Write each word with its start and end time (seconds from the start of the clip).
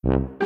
Sveiciens 0.00 0.38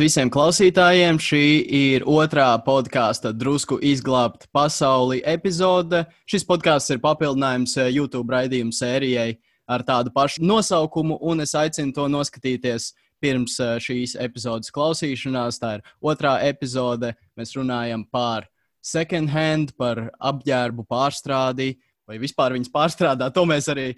visiem 0.00 0.30
klausītājiem! 0.32 1.20
Šī 1.22 1.62
ir 1.62 2.02
otrā 2.10 2.48
podkāsta 2.66 3.30
drusku 3.30 3.78
izglābt 3.78 4.48
pasauli 4.50 5.20
epizode. 5.22 6.02
Šis 6.26 6.42
podkāsts 6.48 6.90
ir 6.90 6.98
papildinājums 7.04 7.76
eh, 7.78 7.92
YouTube 7.94 8.34
raidījumu 8.34 8.74
sērijai 8.74 9.36
ar 9.70 9.86
tādu 9.86 10.10
pašu 10.10 10.42
nosaukumu, 10.42 11.20
un 11.22 11.46
es 11.46 11.54
aicinu 11.54 11.94
to 11.94 12.08
noskatīties 12.10 12.90
pirms 13.22 13.54
šīs 13.82 14.16
epizodes 14.20 14.72
klausīšanās. 14.74 15.60
Tā 15.62 15.76
ir 15.78 15.86
otrā 16.02 16.40
epizode. 16.48 17.14
Mēs 17.38 17.54
runājam 17.56 18.04
par 18.10 18.48
second 18.82 19.30
hand, 19.30 19.72
par 19.78 20.08
apģērbu 20.18 20.84
pārstrādi, 20.90 21.76
vai 22.08 22.18
vispār 22.18 22.56
viņas 22.56 22.72
pārstrādā. 22.74 23.30
To 23.32 23.46
mēs 23.48 23.70
arī 23.70 23.92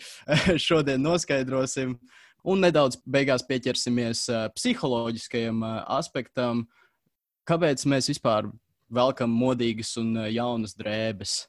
šodien 0.61 1.03
noskaidrosim. 1.03 1.97
Un 2.45 2.61
nedaudz 2.61 2.99
beigās 3.09 3.41
pieķersimies 3.49 4.27
psiholoģiskajam 4.53 5.63
aspektam, 5.97 6.67
kāpēc 7.49 7.87
mēs 7.89 8.11
vispār 8.13 8.51
velkam 8.93 9.33
modīgas 9.33 9.95
un 9.97 10.13
jaunas 10.29 10.77
drēbes. 10.77 11.47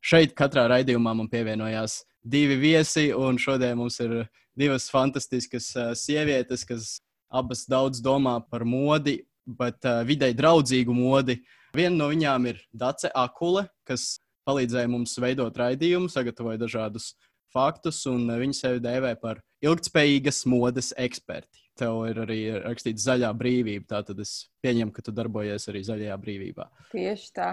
Šeit 0.00 0.32
katrā 0.38 0.64
raidījumā 0.72 1.12
man 1.18 1.28
pievienojās 1.28 2.00
divi 2.24 2.56
viesi, 2.62 3.10
un 3.12 3.36
šodien 3.36 3.76
mums 3.76 4.00
ir 4.00 4.22
divas 4.58 4.88
fantastiskas 4.90 5.68
sievietes, 6.00 6.64
kas 6.64 6.96
abas 7.28 7.66
daudz 7.68 8.02
domā 8.04 8.38
par 8.50 8.64
modi, 8.64 9.20
bet 9.46 9.84
uh, 9.84 10.02
videi 10.06 10.34
draudzīgu 10.36 10.94
modi. 10.94 11.38
Viena 11.76 11.94
no 11.96 12.08
viņām 12.10 12.48
ir 12.50 12.60
Dace 12.72 13.10
Akule, 13.14 13.66
kas 13.88 14.18
palīdzēja 14.48 14.88
mums 14.90 15.16
veidot 15.20 15.56
raidījumu, 15.60 16.08
sagatavoja 16.12 16.60
dažādus 16.64 17.12
faktus, 17.52 18.02
un 18.08 18.28
viņa 18.28 18.56
sevi 18.56 18.82
dēvē 18.84 19.14
par 19.20 19.40
ilgspējīgas 19.64 20.44
modes 20.48 20.92
eksperti. 20.96 21.64
Tev 21.78 22.02
ir 22.08 22.20
arī 22.24 22.38
rakstīts 22.64 23.04
zaļā 23.06 23.30
brīvība, 23.38 23.86
tātad 23.92 24.18
es 24.24 24.48
pieņemu, 24.64 24.92
ka 24.94 25.04
tu 25.04 25.14
darbojies 25.14 25.68
arī 25.70 25.84
zaļajā 25.86 26.16
brīvībā. 26.24 26.66
Tieši 26.92 27.28
tā. 27.36 27.50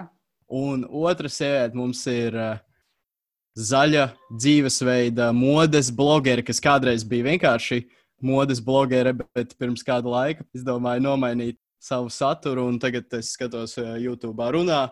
Un 0.52 0.84
otra 0.86 1.30
sieviete 1.30 1.78
mums 1.78 2.02
ir 2.10 2.34
uh, 2.38 2.58
zaļa 3.56 4.08
dzīvesveida 4.30 5.30
modes 5.34 5.90
blogeri, 5.94 6.44
kas 6.46 6.60
kādreiz 6.62 7.06
bija 7.08 7.30
vienkārši 7.32 7.80
modes 8.22 8.60
blogere, 8.64 9.12
bet 9.36 9.56
pirms 9.60 9.84
kāda 9.86 10.10
laika 10.12 10.46
izdomāja 10.56 11.02
nomainīt 11.04 11.58
savu 11.82 12.10
saturu, 12.10 12.66
un 12.70 12.78
tagad 12.82 13.12
es 13.18 13.34
skatos 13.36 13.76
uh, 13.80 13.96
YouTube 14.00 14.46
runā 14.54 14.86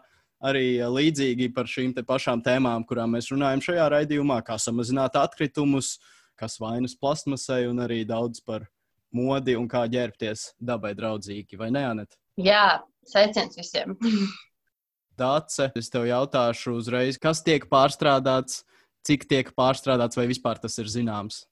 arī 0.44 0.82
līdzīgi 0.82 1.50
par 1.54 1.68
šīm 1.70 1.94
pašām 2.06 2.42
tēmām, 2.44 2.84
kurām 2.88 3.16
mēs 3.16 3.30
runājam 3.32 3.62
šajā 3.64 3.88
raidījumā, 3.96 4.40
kā 4.44 4.58
samazināt 4.60 5.16
atkritumus, 5.16 5.96
kas 6.38 6.58
vainas 6.60 6.96
plasmasai, 6.98 7.64
un 7.70 7.80
arī 7.84 8.02
daudz 8.08 8.42
par 8.44 8.66
modi 9.14 9.54
un 9.56 9.68
kā 9.70 9.84
ģērbties 9.88 10.54
dabai 10.58 10.92
draudzīgi. 10.98 11.56
Vai 11.60 11.70
ne, 11.74 11.84
Anet? 11.92 12.18
Jā, 12.40 12.82
sveiciens 13.08 13.56
visiem! 13.56 13.96
Dāce, 15.20 15.68
es 15.78 15.88
tev 15.94 16.08
jautāšu 16.08 16.74
uzreiz, 16.74 17.20
kas 17.22 17.44
tiek 17.46 17.68
pārstrādāts, 17.70 18.64
cik 19.06 19.28
tiek 19.30 19.52
pārstrādāts, 19.54 20.18
vai 20.18 20.26
vispār 20.26 20.58
tas 20.58 20.74
ir 20.82 20.90
zināms? 20.90 21.44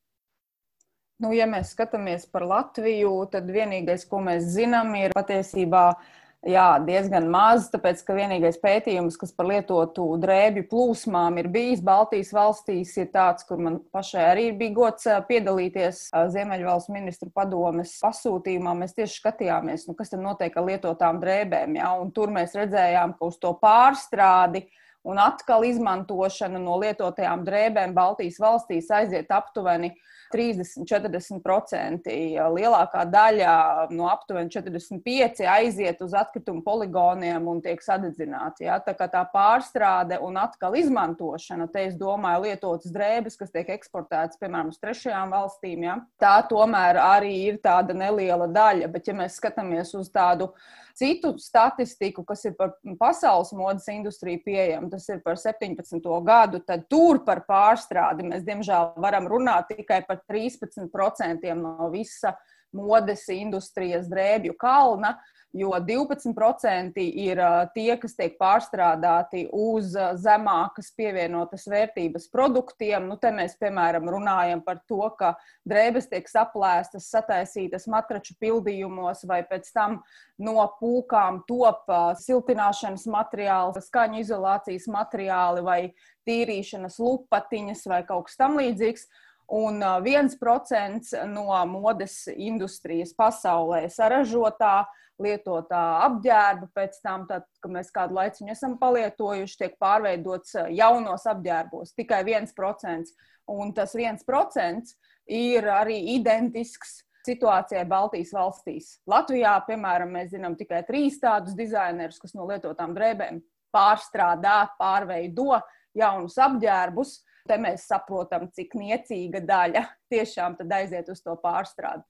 Nu, 1.22 1.30
ja 1.34 1.46
mēs 1.46 1.76
skatāmies 1.76 2.26
par 2.26 2.42
Latviju, 2.50 3.12
tad 3.30 3.46
vienīgais, 3.54 4.04
ko 4.10 4.18
mēs 4.26 4.48
zinām, 4.56 4.90
ir 4.98 5.14
patiesībā 5.14 5.84
uh, 5.92 6.10
Jā, 6.42 6.80
diezgan 6.82 7.28
maz, 7.30 7.68
tāpēc 7.70 8.00
ka 8.02 8.16
vienīgais 8.16 8.56
pētījums, 8.58 9.14
kas 9.14 9.30
par 9.30 9.46
lietotu 9.46 10.08
drēbju 10.18 10.64
plūsmām 10.72 11.36
ir 11.38 11.46
bijis 11.54 11.84
Baltijas 11.86 12.32
valstīs, 12.34 12.96
ir 12.98 13.12
tāds, 13.14 13.46
kur 13.46 13.60
man 13.62 13.76
pašai 13.94 14.24
arī 14.32 14.48
bija 14.58 14.74
gods 14.74 15.06
piedalīties 15.28 16.00
Ziemeļvalsts 16.34 16.90
ministru 16.90 17.30
padomes 17.30 17.92
pasūtījumā. 18.02 18.74
Mēs 18.80 18.96
tieši 18.98 19.20
skatījāmies, 19.20 19.86
nu, 19.86 19.94
kas 19.94 20.10
tad 20.10 20.24
notiek 20.24 20.58
ar 20.58 20.66
lietotām 20.66 21.22
drēbēm, 21.22 21.78
ja? 21.78 21.92
un 22.02 22.10
tur 22.10 22.34
mēs 22.34 22.58
redzējām, 22.58 23.14
ka 23.20 23.30
uz 23.30 23.38
to 23.38 23.54
pārstrādi 23.62 24.64
un 25.06 25.22
atkal 25.22 25.62
izmantošanu 25.70 26.58
no 26.58 26.80
lietotajām 26.82 27.46
drēbēm 27.46 27.94
Baltijas 27.94 28.42
valstīs 28.42 28.90
aiziet 28.90 29.30
aptuveni 29.30 29.94
30-40%. 30.32 32.12
Lielākā 32.56 33.04
daļa 33.12 33.54
no 33.92 34.08
aptuveni 34.10 34.50
45% 34.52 35.46
aiziet 35.52 36.02
uz 36.04 36.14
atkritumu 36.16 36.64
poligoniem 36.66 37.48
un 37.48 37.62
tiek 37.64 37.82
sadedzināti. 37.84 38.66
Ja? 38.68 38.80
Tā 38.82 39.08
tā 39.12 39.22
pārstrāde 39.32 40.18
un 40.24 40.38
atkal 40.40 40.76
izmantošana, 40.80 41.68
te 41.72 41.86
es 41.88 41.96
domāju, 42.00 42.46
lietotas 42.48 42.92
drēbes, 42.94 43.38
kas 43.40 43.52
tiek 43.54 43.68
eksportētas 43.76 44.40
piemēram 44.40 44.72
uz 44.72 44.80
trešajām 44.82 45.34
valstīm, 45.36 45.88
ja? 45.88 45.98
tā 46.22 46.36
tomēr 46.50 47.00
arī 47.02 47.34
ir 47.50 47.60
tāda 47.62 47.96
neliela 47.96 48.48
daļa. 48.50 48.90
Bet, 48.92 49.08
ja 49.08 49.16
mēs 49.16 49.38
skatāmies 49.40 49.94
uz 49.98 50.10
tādu 50.12 50.52
citu 50.98 51.32
statistiku, 51.40 52.24
kas 52.26 52.44
ir 52.48 52.56
par 52.58 52.74
pasaules 53.00 53.52
modes 53.56 53.88
industriju 53.92 54.42
pieejama, 54.44 54.90
tas 54.92 55.08
ir 55.08 55.20
par 55.24 55.38
17. 55.40 55.98
gadu, 56.26 56.62
tad 56.66 56.86
tur 56.90 57.22
par 57.26 57.44
pārstrādi 57.48 58.26
mēs 58.28 58.46
diemžēl 58.46 58.94
varam 59.02 59.28
runāt 59.30 59.72
tikai 59.72 60.02
par 60.08 60.22
13% 60.30 61.54
no 61.58 61.90
visa 61.92 62.36
modes 62.72 63.26
industrijas 63.32 64.08
drēbju 64.08 64.56
kalna 64.60 65.16
jo 65.52 65.70
12% 65.76 67.02
ir 67.02 67.40
tie, 67.74 67.90
kas 68.00 68.16
tiek 68.16 68.36
pārstrādāti 68.40 69.44
uz 69.52 69.92
zemākas 70.22 70.92
pievienotas 70.96 71.66
vērtības 71.68 72.28
produktiem. 72.32 73.08
Nu, 73.10 73.18
te 73.20 73.32
mēs, 73.34 73.58
piemēram, 73.60 74.08
runājam 74.12 74.62
par 74.64 74.80
to, 74.88 75.02
ka 75.18 75.34
drēbes 75.68 76.08
tiek 76.12 76.28
saplēstas, 76.30 77.10
sataisītas 77.12 77.88
matraču 77.92 78.36
pildījumos, 78.40 79.26
vai 79.28 79.42
pēc 79.48 79.68
tam 79.74 80.00
no 80.42 80.64
pūkām 80.80 81.42
top 81.48 81.90
siltināšanas 82.22 83.04
materiāli, 83.12 83.84
skaņu 83.84 84.22
izolācijas 84.24 84.88
materiāli 84.90 85.66
vai 85.66 85.80
tīrīšanas 86.28 86.98
lupatiņas 87.02 87.86
vai 87.90 88.02
kaut 88.08 88.30
kas 88.30 88.40
tam 88.40 88.56
līdzīgs. 88.60 89.06
Un 89.52 89.82
viens 90.04 90.34
procents 90.40 91.12
no 91.28 91.50
modes 91.68 92.22
industrijas 92.36 93.12
pasaulē 93.18 93.84
saražotā 93.92 94.76
uh, 94.84 95.00
lietotā 95.22 95.82
apģērba, 96.06 96.68
pēc 96.74 96.98
tam, 97.04 97.26
tad, 97.28 97.46
kad 97.62 97.74
mēs 97.74 97.92
kādu 97.94 98.16
laiku 98.18 98.48
esam 98.50 98.76
palietojuši, 98.80 99.58
tiek 99.60 99.78
pārveidots 99.82 100.56
jaunos 100.74 101.26
apģērbos 101.30 101.94
tikai 101.98 102.22
1%. 102.26 103.14
Un 103.52 103.72
tas 103.74 103.94
1% 103.98 104.92
ir 105.34 105.66
arī 105.66 105.98
identisks 106.14 107.00
situācijai 107.26 107.84
Baltijas 107.90 108.32
valstīs. 108.34 108.92
Latvijā, 109.10 109.54
piemēram, 109.66 110.14
mēs 110.14 110.32
zinām 110.32 110.56
tikai 110.58 110.82
trīs 110.86 111.20
tādus 111.22 111.56
dizainerus, 111.58 112.20
kas 112.22 112.34
no 112.38 112.46
lietotām 112.48 112.94
drēbēm 112.96 113.42
pārstrādā, 113.74 114.64
pārveido 114.78 115.60
jaunus 115.98 116.38
apģērbus. 116.42 117.20
Te 117.48 117.58
mēs 117.58 117.88
saprotam, 117.90 118.46
cik 118.54 118.76
niecīga 118.78 119.42
daļa 119.42 119.82
tiešām 120.12 120.56
aiziet 120.78 121.10
uz 121.10 121.22
to 121.24 121.34
pārstrādi. 121.42 122.04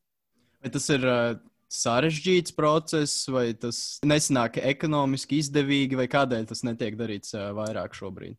Vai 0.63 0.71
tas 0.75 0.89
ir 0.93 1.07
uh, 1.09 1.39
sarežģīts 1.73 2.55
process, 2.55 3.25
vai 3.33 3.51
tas 3.57 3.99
nesanāk 4.05 4.61
ekonomiski 4.61 5.41
izdevīgi, 5.43 5.99
vai 5.99 6.09
kādēļ 6.13 6.51
tas 6.53 6.63
netiek 6.69 6.99
darīts 7.01 7.35
vairāk 7.57 7.97
šobrīd? 7.97 8.37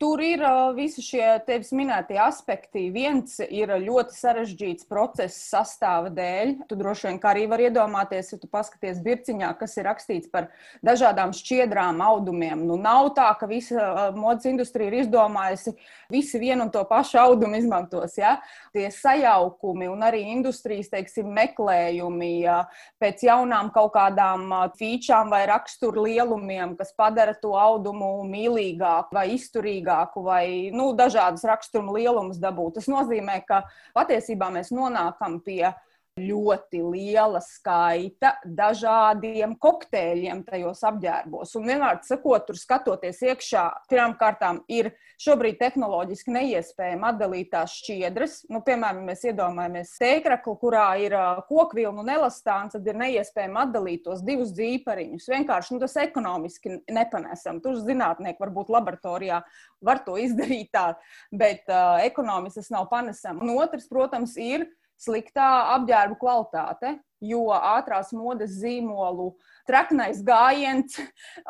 Tur 0.00 0.20
ir 0.22 0.42
uh, 0.44 0.70
visi 0.76 1.02
šie 1.04 1.24
tevis 1.46 1.72
minētie 1.76 2.18
aspekti. 2.22 2.86
Viens 2.94 3.38
ir 3.42 3.72
ļoti 3.82 4.14
sarežģīts 4.16 4.86
process 4.90 5.48
sastāva 5.50 6.10
dēļ. 6.14 6.54
Tu 6.70 6.78
droši 6.78 7.08
vien 7.08 7.18
arī 7.30 7.46
vari 7.50 7.66
iedomāties, 7.68 8.30
ja 8.32 8.38
tu 8.40 8.48
paskaties 8.50 9.00
virciņā, 9.04 9.50
kas 9.58 9.76
ir 9.80 9.88
rakstīts 9.88 10.30
par 10.32 10.50
dažādām 10.86 11.34
šķiedrām, 11.36 12.00
audumiem. 12.04 12.62
Nu, 12.68 12.78
nav 12.80 13.10
tā, 13.16 13.28
ka 13.40 13.48
visa 13.50 13.80
uh, 13.80 14.00
modes 14.16 14.46
industrija 14.50 14.92
ir 14.92 14.98
izdomājusi 15.02 15.74
visi 16.12 16.40
vienu 16.42 16.68
un 16.68 16.72
to 16.74 16.84
pašu 16.88 17.20
audumu 17.22 17.58
izmantos. 17.58 18.16
Ja? 18.20 18.36
Tie 18.74 18.86
sajaukumi 18.94 19.90
un 19.90 20.06
arī 20.06 20.22
industrijas 20.32 20.92
teiksim, 20.92 21.32
meklējumi 21.36 22.32
ja? 22.44 22.60
pēc 23.02 23.26
jaunām 23.26 23.72
kaut 23.74 23.92
kādām 23.96 24.48
featurām 24.78 25.34
vai 25.34 25.44
rakstura 25.50 26.06
lielumiem, 26.06 26.76
kas 26.78 26.94
padara 26.96 27.34
to 27.34 27.56
audumu 27.58 28.12
mīlīgāku 28.30 29.16
vai 29.16 29.28
izturīgāku 29.34 29.69
svarīgāku 29.70 30.22
vai 30.24 30.70
nu, 30.72 30.94
dažādas 30.94 31.44
raksturu 31.44 31.94
lielumus 31.96 32.38
dabūt. 32.38 32.78
Tas 32.78 32.88
nozīmē, 32.88 33.44
ka 33.46 33.64
patiesībā 33.94 34.50
mēs 34.50 34.70
nonākam 34.72 35.40
pie 35.44 35.72
ļoti 36.20 36.80
liela 36.84 37.40
skaita 37.44 38.34
dažādiem 38.44 39.56
kokteļiem 39.60 40.42
tajos 40.46 40.82
apģērbos. 40.86 41.54
Un 41.58 41.68
vienmēr 41.70 42.00
sakot, 42.06 42.46
tur 42.48 42.58
skatoties 42.58 43.22
iekšā, 43.26 43.64
pirmām 43.90 44.16
kārtām 44.20 44.62
ir 44.70 44.92
šobrīd 45.20 45.58
tehnoloģiski 45.60 46.34
neiespējami 46.34 47.08
atdalīt 47.10 47.50
tās 47.52 47.74
šķiedras. 47.80 48.36
Nu, 48.52 48.62
piemēram, 48.66 49.02
mēs 49.08 49.24
iedomājamies 49.28 49.94
steikraklu, 49.98 50.56
kurā 50.60 50.86
ir 51.02 51.16
kokvilnu 51.48 52.04
un 52.04 52.12
elastāns, 52.14 52.76
tad 52.76 52.88
ir 52.88 52.98
neiespējami 53.00 53.62
atdalīt 53.64 54.04
tos 54.06 54.24
divus 54.26 54.54
dzīpariņus. 54.56 55.28
Vienkārši 55.34 55.76
nu, 55.76 55.82
tas 55.84 55.98
ekonomiski 56.00 56.78
nepanesam. 56.92 57.60
Tur 57.64 57.80
zinātnieki 57.84 58.40
varbūt 58.40 58.72
laboratorijā 58.72 59.42
var 59.84 60.02
to 60.04 60.16
izdarīt 60.20 60.70
tā, 60.74 60.92
bet 61.32 61.68
uh, 61.68 62.00
ekonomiski 62.04 62.60
tas 62.60 62.72
nav 62.72 62.88
panesami. 62.92 63.44
Un 63.44 63.56
otrs, 63.60 63.88
protams, 63.90 64.36
ir 64.40 64.66
sliktā 65.00 65.48
apģērba 65.76 66.18
kvalitāte, 66.20 66.98
jo 67.20 67.50
ātrās 67.52 68.14
modes 68.16 68.54
zīmolu 68.62 69.34
traknais 69.68 70.22
gājiens 70.24 70.96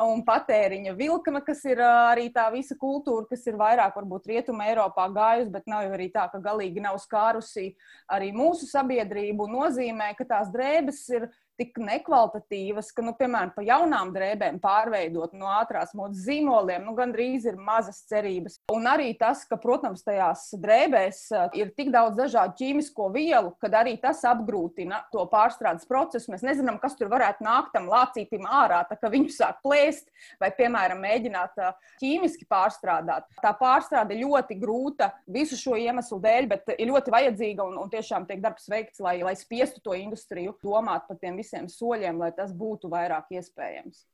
un 0.03 0.25
patēriņa 0.27 0.95
vilkme, 0.99 1.43
kas 1.47 1.63
ir 1.69 1.83
arī 1.85 2.29
tā 2.35 2.49
visa 2.55 2.75
kultūra, 2.79 3.29
kas 3.31 3.47
ir 3.47 3.59
vairāk 3.61 3.95
varbūt 3.99 4.27
rietuma 4.33 4.67
Eiropā 4.71 5.07
gājusi, 5.15 5.53
bet 5.55 5.71
nav 5.71 5.87
jau 5.87 5.95
arī 5.99 6.11
tā, 6.15 6.27
ka 6.33 6.43
galīgi 6.43 6.83
nav 6.83 6.99
skārusi 7.03 7.71
arī 8.11 8.33
mūsu 8.35 8.67
sabiedrību, 8.71 9.47
nozīmē, 9.51 10.13
ka 10.19 10.27
tās 10.35 10.51
drēbes 10.55 11.05
ir 11.15 11.31
tik 11.61 11.77
nekvalitatīvas, 11.81 12.89
ka, 12.97 13.05
nu, 13.05 13.13
piemēram, 13.19 13.53
pa 13.53 13.65
jaunām 13.65 14.15
drēbēm 14.15 14.59
pārveidot 14.63 15.35
no 15.37 15.51
ātrās 15.53 15.93
modes 15.97 16.23
zīmoliem, 16.25 16.87
nu, 16.87 16.95
gandrīz 16.97 17.45
ir 17.51 17.59
mazas 17.61 18.01
cerības. 18.09 18.57
Un 18.73 18.89
arī 18.89 19.11
tas, 19.21 19.43
ka, 19.49 19.59
protams, 19.61 20.05
tajās 20.07 20.47
drēbēs 20.61 21.21
uh, 21.35 21.49
ir 21.59 21.73
tik 21.77 21.93
daudz 21.93 22.17
dažādu 22.17 22.57
ķīmisko 22.61 23.11
vielu, 23.13 23.53
kad 23.61 23.77
arī 23.77 23.97
tas 24.01 24.23
apgrūtina 24.29 25.03
to 25.13 25.27
pārstrādes 25.31 25.89
procesu. 25.91 26.33
Mēs 26.33 26.47
nezinām, 26.47 26.81
kas 26.81 26.97
tur 26.97 27.13
varētu 27.13 27.45
nākt 27.45 27.75
tam 27.77 27.91
lācītim 27.93 28.49
ārā, 28.49 28.81
tā 28.89 28.97
kā 29.01 29.13
viņu 29.13 29.35
sāk 29.35 29.61
plēst 29.65 30.09
vai, 30.41 30.53
piemēram, 30.57 31.03
mēģināt 31.05 31.61
uh, 31.61 31.77
ķīmiski 32.01 32.49
pārstrādāt. 32.49 33.29
Tā 33.45 33.53
pārstrāde 33.61 34.17
ļoti 34.23 34.57
grūta 34.61 35.11
visu 35.29 35.61
šo 35.61 35.77
iemeslu 35.77 36.23
dēļ, 36.25 36.51
bet 36.55 36.75
ir 36.79 36.89
ļoti 36.89 37.13
vajadzīga 37.13 37.69
un, 37.69 37.77
un 37.85 37.93
tiešām 37.93 38.25
tiek 38.31 38.41
darbs 38.41 38.71
veikts, 38.73 39.05
lai, 39.05 39.19
lai 39.27 39.37
spiestu 39.37 39.85
to 39.85 39.97
industriju 39.99 40.57
domāt 40.65 41.05
par 41.09 41.21
tiem 41.21 41.37
visiem 41.37 41.50
visiem 41.51 41.67
soļiem, 41.69 42.19
lai 42.19 42.31
tas 42.37 42.53
būtu 42.55 42.91
vairāk 42.91 43.35
iespējams. 43.35 44.07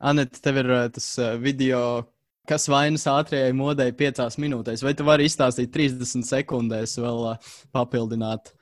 Anita, 0.00 0.40
tev 0.42 0.58
ir 0.58 0.70
uh, 0.70 0.88
tas 0.90 1.06
uh, 1.18 1.36
video, 1.38 2.04
kas 2.48 2.66
vainas 2.68 3.06
ātrajai 3.06 3.54
modei 3.54 3.92
piecās 3.92 4.36
minūtēs. 4.38 4.82
Vai 4.82 4.94
tu 4.94 5.04
vari 5.06 5.28
izstāstīt 5.28 5.72
30 5.72 6.26
sekundēs, 6.26 6.98
vēl 6.98 7.30
uh, 7.30 7.52
papildināt? 7.72 8.52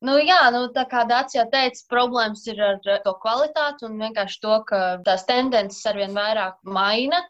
Nu, 0.00 0.14
jā, 0.22 0.38
nu, 0.54 0.68
tā 0.70 0.84
kā 0.86 1.02
Dārts 1.08 1.34
jau 1.34 1.44
teica, 1.50 1.82
problēmas 1.90 2.46
ir 2.46 2.60
ar 2.62 2.78
to 2.78 3.14
kvalitāti 3.18 3.84
un 3.88 3.98
vienkārši 3.98 4.38
to, 4.44 4.60
ka 4.68 4.78
tās 5.02 5.26
tendences 5.26 5.82
arvien 5.90 6.14
vairāk 6.14 6.60
maina. 6.62 7.24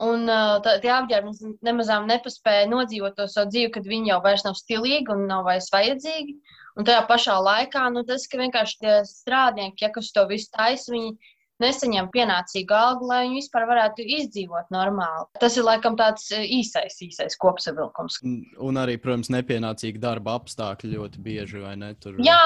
Un 0.00 0.24
tā, 0.64 0.78
tie 0.80 0.88
apģērbi 0.94 1.50
nemazām 1.60 2.06
nepaspēja 2.08 2.70
nodzīvot 2.70 3.18
to 3.18 3.26
savu 3.28 3.50
dzīvi, 3.52 3.68
kad 3.74 3.84
viņi 3.84 4.14
jau 4.14 4.22
vairs 4.24 4.46
nav 4.46 4.56
stilīgi 4.56 5.12
un 5.12 5.26
nav 5.28 5.44
vairs 5.44 5.68
vajadzīgi. 5.74 6.38
Un 6.78 6.86
tajā 6.86 7.02
pašā 7.08 7.36
laikā 7.42 7.88
nu, 7.94 8.04
tas, 8.08 8.28
ka 8.30 8.40
vienkārši 8.40 8.80
tie 8.84 8.96
strādnieki, 9.08 9.86
ja 9.86 9.92
kas 9.94 10.12
to 10.14 10.26
visu 10.30 10.50
taisa, 10.54 10.92
viņi 10.94 11.16
nesaņem 11.60 12.08
pienācīgu 12.14 12.74
algu, 12.74 13.08
lai 13.10 13.20
viņi 13.26 13.40
vispār 13.40 13.66
varētu 13.68 14.04
izdzīvot 14.18 14.70
normāli. 14.74 15.26
Tas 15.40 15.56
ir 15.58 15.66
laikam 15.66 15.96
tāds 15.98 16.30
e, 16.34 16.42
īsais, 16.58 16.96
īsais 17.04 17.36
kopsavilkums. 17.40 18.20
Un 18.24 18.80
arī, 18.80 18.96
protams, 19.02 19.30
nepienācīgi 19.34 20.00
darba 20.02 20.38
apstākļi 20.40 20.94
ļoti 20.94 21.24
bieži, 21.24 21.60
vai 21.64 21.74
ne? 21.80 21.92
Tur... 22.00 22.16
Jā, 22.24 22.40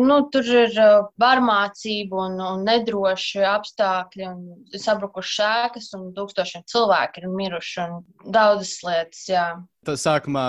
nu, 0.00 0.20
tur 0.32 0.48
ir 0.48 0.80
varmācība 1.20 2.24
un, 2.24 2.40
un 2.54 2.64
nedroši 2.68 3.44
apstākļi, 3.52 4.28
un 4.32 4.80
sabrukušas 4.86 5.44
ēkas, 5.68 5.92
un 5.98 6.10
tūkstošiem 6.16 6.64
cilvēku 6.70 7.22
ir 7.22 7.30
miruši, 7.32 7.84
un 7.84 8.32
daudzas 8.32 8.78
lietas, 8.86 9.24
jā. 9.28 9.46
Tas 9.86 10.04
sākumā 10.06 10.48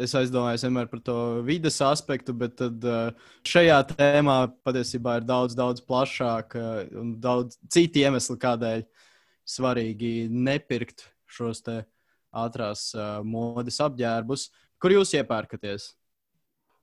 es 0.00 0.14
aizdomājos 0.18 0.64
vienmēr 0.66 0.88
par 0.90 1.00
to 1.04 1.16
vidas 1.46 1.78
aspektu, 1.84 2.34
bet 2.36 2.56
tad, 2.60 2.84
uh, 2.84 3.10
šajā 3.46 3.80
tēmā 3.94 4.38
patiesībā 4.66 5.18
ir 5.20 5.26
daudz, 5.28 5.56
daudz 5.58 5.82
plašāk 5.86 6.56
uh, 6.58 6.80
un 7.00 7.14
daudz 7.22 7.58
citu 7.72 8.04
iemeslu, 8.04 8.38
kādēļ 8.42 8.84
svarīgi 9.46 10.14
nepirkt 10.32 11.06
šos 11.26 11.62
ātrās 11.66 12.90
uh, 12.96 13.20
modes 13.24 13.80
apģērbus. 13.82 14.50
Kur 14.82 14.92
jūs 14.92 15.14
iepērkaties? 15.16 15.94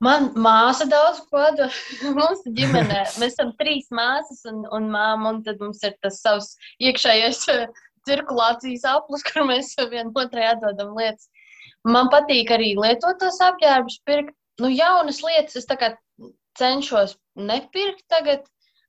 Man 0.02 0.32
māsa 0.34 0.84
daudz 0.90 1.22
dod. 1.30 1.62
mums 2.18 2.42
ģimenē. 2.44 3.04
Mēs 3.22 3.36
esam 3.36 3.54
trīs 3.60 3.86
māsas 3.94 4.42
un, 4.50 4.64
un 4.74 4.90
māma, 4.92 5.36
un 5.36 5.42
tad 5.46 5.62
mums 5.62 5.82
ir 5.86 5.94
tas 6.02 6.18
savs 6.20 6.54
iekšējais 6.82 7.44
cirkulācijas 8.04 8.84
aplis, 8.90 9.24
kur 9.24 9.46
mēs 9.48 9.72
vienam 9.90 10.12
otrai 10.20 10.50
atdodam 10.52 10.92
lietas. 10.98 11.30
Man 11.84 12.08
patīk 12.12 12.50
arī 12.54 12.72
lietotos 12.78 13.40
apģērbus, 13.44 14.00
pirkt 14.08 14.34
nu, 14.62 14.70
jaunas 14.72 15.20
lietas. 15.24 15.56
Es 15.60 15.68
cenšos 16.58 17.16
nepirkt 17.34 18.04
tagad, 18.08 18.44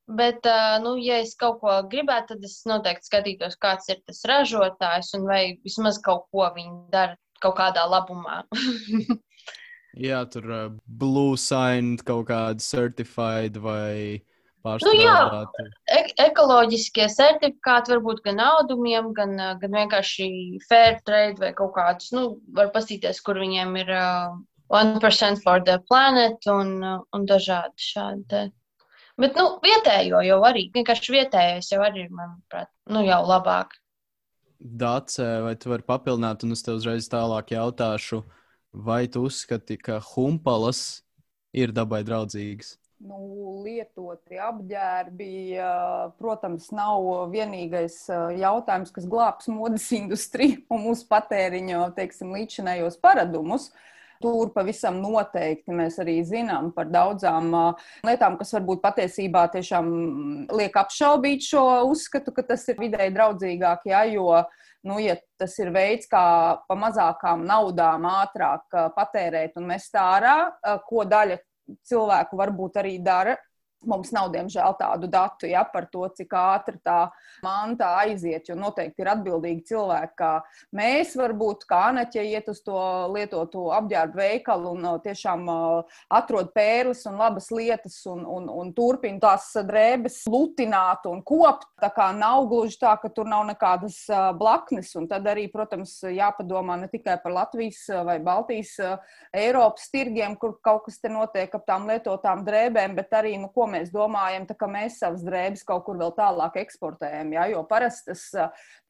bet, 0.06 0.45
nu, 0.83 0.95
ja 1.01 1.19
es 1.24 1.33
kaut 1.39 1.59
ko 1.63 1.75
gribētu, 1.92 2.36
tad 2.36 2.45
es 2.45 2.59
noteikti 2.69 3.09
skatītos, 3.09 3.57
kāds 3.62 3.89
ir 3.89 4.01
tas 4.06 4.21
ražotājs 4.30 5.13
un 5.18 5.25
vai 5.27 5.44
vismaz 5.65 6.00
kaut 6.06 6.27
ko 6.31 6.47
viņi 6.56 6.92
dara 6.94 7.18
kaut 7.44 7.57
kādā 7.59 7.86
labumā. 7.89 8.44
Jā, 9.95 10.25
tur 10.27 10.50
sign 11.39 11.95
kaut 12.03 12.27
kāda 12.27 12.59
certified 12.59 13.57
vai 13.63 14.21
pārstrādāti? 14.65 15.63
Nu, 15.63 15.69
jā, 15.69 16.00
e 16.00 16.01
ekoloģiskie 16.25 17.07
certifikāti 17.13 17.94
var 17.94 18.01
būt 18.07 18.23
gan 18.25 18.41
audumiem, 18.44 19.13
gan, 19.17 19.38
gan 19.62 19.79
vienkārši 19.79 20.27
fair 20.67 21.00
trade 21.07 21.39
vai 21.41 21.53
kaut 21.57 21.75
kādus. 21.77 22.12
Nu, 22.15 22.27
var 22.57 22.73
pastīties, 22.75 23.21
kur 23.25 23.39
viņiem 23.41 23.77
ir 23.83 23.94
uh, 23.95 24.35
1% 24.73 25.41
for 25.45 25.63
the 25.63 25.79
planet 25.88 26.50
un, 26.51 26.77
uh, 26.83 27.01
un 27.13 27.25
dažādi 27.29 27.89
šādi. 27.91 28.45
Bet, 29.21 29.38
nu, 29.39 29.59
vietējo 29.63 30.19
jau 30.27 30.39
arī, 30.44 30.67
vienkārši 30.75 31.13
vietējais 31.15 31.71
jau 31.71 31.79
arī 31.85 32.07
ir, 32.07 32.13
manuprāt, 32.15 32.67
nu, 32.91 33.06
jau 33.07 33.21
labāk. 33.29 33.77
Dace, 34.59 35.23
vai 35.45 35.53
tu 35.59 35.69
vari 35.71 35.85
papildināt, 35.88 36.44
un 36.44 36.56
es 36.56 36.63
tev 36.65 36.79
uzreiz 36.79 37.07
tālāk 37.12 37.53
jautāšu, 37.53 38.23
vai 38.75 39.06
tu 39.12 39.23
uzskati, 39.29 39.77
ka 39.79 40.01
humpalas 40.13 41.06
ir 41.56 41.71
dabai 41.75 42.01
draudzīgas? 42.07 42.75
Nu, 43.03 43.59
lietoti 43.65 44.38
apģērbi, 44.39 45.57
protams, 46.15 46.69
nav 46.71 47.27
vienīgais 47.33 47.97
jautājums, 48.39 48.94
kas 48.95 49.07
glābs 49.12 49.50
modes 49.51 49.89
industriju 49.97 50.62
un 50.74 50.86
mūsu 50.88 51.03
patēriņa, 51.12 51.89
līdzinējos 51.97 52.95
paradumus. 53.03 53.74
Tur 54.24 54.47
pavisam 54.56 55.01
noteikti 55.03 55.75
mēs 55.75 55.97
arī 56.00 56.21
zinām 56.24 56.69
par 56.74 56.88
daudzām 56.88 57.50
lietām, 58.07 58.38
kas 58.39 58.56
varbūt 58.56 58.80
patiesībā 58.86 59.44
tiešām 59.51 59.89
liek 60.56 60.77
apšaubīt 60.80 61.44
šo 61.44 61.65
uzskatu, 61.89 62.31
ka 62.31 62.45
tas 62.48 62.63
ir 62.71 62.80
vidēji 62.80 63.12
draudzīgāk, 63.18 63.83
ja, 63.91 64.06
jo, 64.07 64.30
nu, 64.88 65.01
ja 65.03 65.18
tas 65.36 65.57
ir 65.59 65.74
veids, 65.75 66.08
kā 66.08 66.24
pa 66.63 66.79
mazākām 66.79 67.43
naudām 67.43 68.08
ātrāk 68.08 68.79
patērēt 68.96 69.60
un 69.60 69.67
mest 69.74 70.00
ārā, 70.00 70.38
ko 70.88 71.03
daļa 71.12 71.41
cilvēku 71.88 72.38
varbūt 72.39 72.79
arī 72.81 72.98
dara. 73.03 73.36
Mums 73.86 74.12
nav, 74.15 74.32
diemžēl, 74.34 74.75
tādu 74.80 75.10
datu 75.12 75.50
ja, 75.50 75.63
par 75.70 75.88
to, 75.92 76.06
cik 76.18 76.34
ātri 76.38 76.80
tā 76.86 77.10
manta 77.46 77.92
aiziet. 78.01 78.50
Jo 78.50 78.58
noteikti 78.58 79.04
ir 79.04 79.12
atbildīgi 79.13 79.65
cilvēki, 79.72 80.15
kā 80.18 80.32
mēs, 80.75 81.15
varbūt, 81.20 81.65
kā 81.70 81.82
Anaķa, 81.92 82.24
iet 82.25 82.50
uz 82.50 82.62
to 82.65 82.80
lietotu 83.13 83.68
apģērbu 83.75 84.20
veikalu 84.20 84.72
un 84.75 84.88
tiešām 85.04 85.46
atrod 86.15 86.51
pērles 86.56 87.04
un 87.10 87.20
labas 87.22 87.51
lietas 87.54 88.00
un, 88.10 88.24
un, 88.25 88.50
un 88.50 88.72
turpina 88.75 89.22
tās 89.22 89.51
drēbes 89.68 90.24
lutināt 90.32 91.06
un 91.10 91.22
kopt. 91.25 91.68
Tā 91.82 91.92
kā 91.94 92.10
nav 92.15 92.48
gluži 92.50 92.80
tā, 92.82 92.96
ka 93.01 93.12
tur 93.13 93.30
nav 93.30 93.46
nekādas 93.50 94.00
blaknes. 94.39 94.94
Un 94.98 95.10
tad 95.12 95.27
arī, 95.30 95.48
protams, 95.51 95.98
jāpadomā 96.10 96.80
ne 96.82 96.89
tikai 96.92 97.18
par 97.22 97.36
Latvijas 97.36 97.84
vai 98.08 98.18
Baltijas, 98.24 98.75
Eiropas 99.36 99.89
tirgiem, 99.92 100.38
kur 100.39 100.56
kaut 100.63 100.86
kas 100.88 101.00
te 101.01 101.12
notiek 101.12 101.51
ap 101.54 101.65
tām 101.68 101.88
lietotām 101.89 102.46
drēbēm, 102.48 102.96
bet 102.98 103.13
arī, 103.18 103.36
nu, 103.42 103.50
ko 103.54 103.68
mēs 103.68 103.75
domājam, 103.94 104.46
tā, 104.50 104.55
ka 104.58 104.67
mēs 104.72 105.00
savas 105.01 105.24
drēbes 105.25 105.65
kaut 105.67 105.86
kur 105.88 105.98
vēl 106.00 106.13
tālāk 106.17 106.60
eksportējam. 106.63 107.34
Ja? 107.36 107.48
Jo 107.51 107.63
parasti 107.67 108.13
tas 108.13 108.24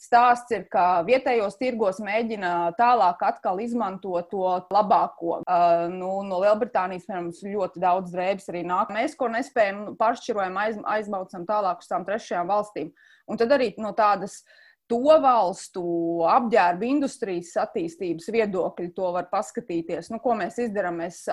stāsts 0.02 0.54
ir, 0.56 0.66
ka 0.72 1.02
vietējos 1.08 1.58
tirgos 1.60 2.02
mēģina 2.04 2.76
tālāk 2.80 3.24
atkal 3.26 3.62
izmantot 3.64 4.30
to 4.32 4.44
labāko. 4.74 5.40
Uh, 5.44 5.88
nu, 5.92 6.12
no 6.28 6.42
Lielbritānijas, 6.44 7.08
piemēram, 7.08 7.32
ļoti 7.56 7.84
daudz 7.84 8.14
drēbes 8.14 8.52
arī 8.52 8.66
nāk. 8.68 8.94
Mēs, 8.96 9.16
ko 9.18 9.32
nespējam, 9.32 9.88
pašķirojam, 10.00 10.62
aiz, 10.62 10.80
aizbraucam 10.98 11.48
tālāk 11.48 11.84
uz 11.84 11.90
tām 11.92 12.06
trešajām 12.08 12.52
valstīm. 12.52 12.94
Un 13.26 13.42
tad 13.42 13.56
arī 13.56 13.72
no 13.82 13.96
tādas 13.98 14.44
to 14.92 15.18
valstu 15.22 15.84
apģērba 16.30 16.86
industrijas 16.88 17.56
attīstības 17.64 18.30
viedokļa 18.36 18.92
to 18.96 19.12
var 19.16 19.30
paskatīties. 19.32 20.12
Nu, 20.14 20.20
ko 20.22 20.36
mēs 20.38 20.60
izdarām? 20.62 21.02
Mēs 21.02 21.24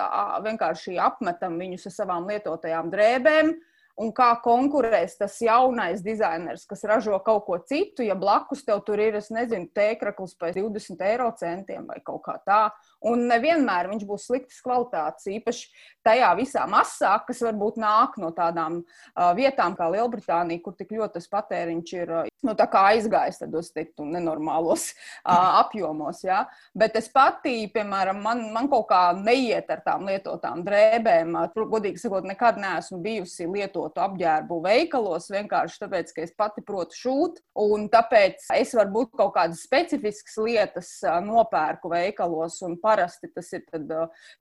vienkārši 0.45 0.97
apmetam 1.01 1.59
viņus 1.61 1.87
ar 1.89 1.95
savām 1.99 2.27
lietotajām 2.31 2.89
drēbēm. 2.93 3.53
Un 4.01 4.09
kā 4.09 4.31
konkurēs 4.41 5.19
tas 5.19 5.35
jaunais 5.43 6.01
dizainers, 6.01 6.63
kas 6.65 6.81
ražo 6.89 7.19
kaut 7.21 7.43
ko 7.45 7.59
citu, 7.61 8.01
ja 8.01 8.15
blakus 8.17 8.63
tev 8.65 8.79
tur 8.87 8.97
ir, 8.97 9.19
es 9.19 9.29
nezinu, 9.29 9.67
tēkraklis 9.69 10.33
par 10.39 10.55
20 10.55 11.03
eiro 11.05 11.27
centiem 11.37 11.85
vai 11.85 11.99
kaut 12.01 12.23
kā 12.25 12.39
tā. 12.41 12.61
Un 13.05 13.27
nevienmēr 13.29 13.91
viņš 13.91 14.07
būs 14.09 14.25
sliktas 14.29 14.63
kvalitātes, 14.65 15.27
īpaši 15.29 15.69
tajā 16.07 16.31
visā 16.39 16.63
masā, 16.69 17.13
kas 17.27 17.43
varbūt 17.45 17.77
nāk 17.83 18.17
no 18.17 18.31
tādām 18.33 18.79
uh, 18.81 19.29
vietām 19.37 19.77
kā 19.77 19.91
Lielbritānija, 19.93 20.63
kur 20.65 20.73
tik 20.79 20.95
ļoti 20.95 21.19
tas 21.19 21.29
patēriņš 21.29 21.93
ir 21.99 22.15
uh, 22.23 22.31
nu, 22.41 22.57
aizgājis 22.57 23.43
tādos 23.43 23.69
teiktu, 23.75 24.07
nenormālos 24.09 24.89
uh, 24.93 25.61
apjomos. 25.61 26.23
Ja? 26.25 26.47
Bet 26.73 26.97
es 26.97 27.11
pati, 27.13 27.67
piemēram, 27.73 28.23
man, 28.25 28.45
man 28.55 28.71
kaut 28.71 28.87
kā 28.89 29.03
neiet 29.19 29.69
ar 29.69 29.83
tām 29.85 30.09
lietotām 30.09 30.65
drēbēm. 30.65 31.37
Godīgi 31.53 32.01
sakot, 32.01 32.25
nekad 32.27 32.57
neesmu 32.61 33.03
bijusi 33.03 33.47
lietotu 33.83 34.01
apģērbu 34.03 34.59
veikalos, 34.63 35.29
vienkārši 35.31 35.79
tāpēc, 35.81 36.13
ka 36.13 36.23
es 36.23 36.33
pati 36.37 36.63
protu 36.65 36.95
šūt. 36.97 37.41
Un 37.59 37.87
tāpēc 37.91 38.47
es 38.55 38.73
varbūt 38.73 39.13
kaut 39.17 39.33
kādas 39.35 39.63
specifiskas 39.63 40.37
lietas 40.41 40.89
nopērku 41.23 41.91
veikalos 41.91 42.61
un 42.63 42.77
parasti 42.81 43.29
tas 43.33 43.51
ir 43.53 43.63
tad, 43.69 43.91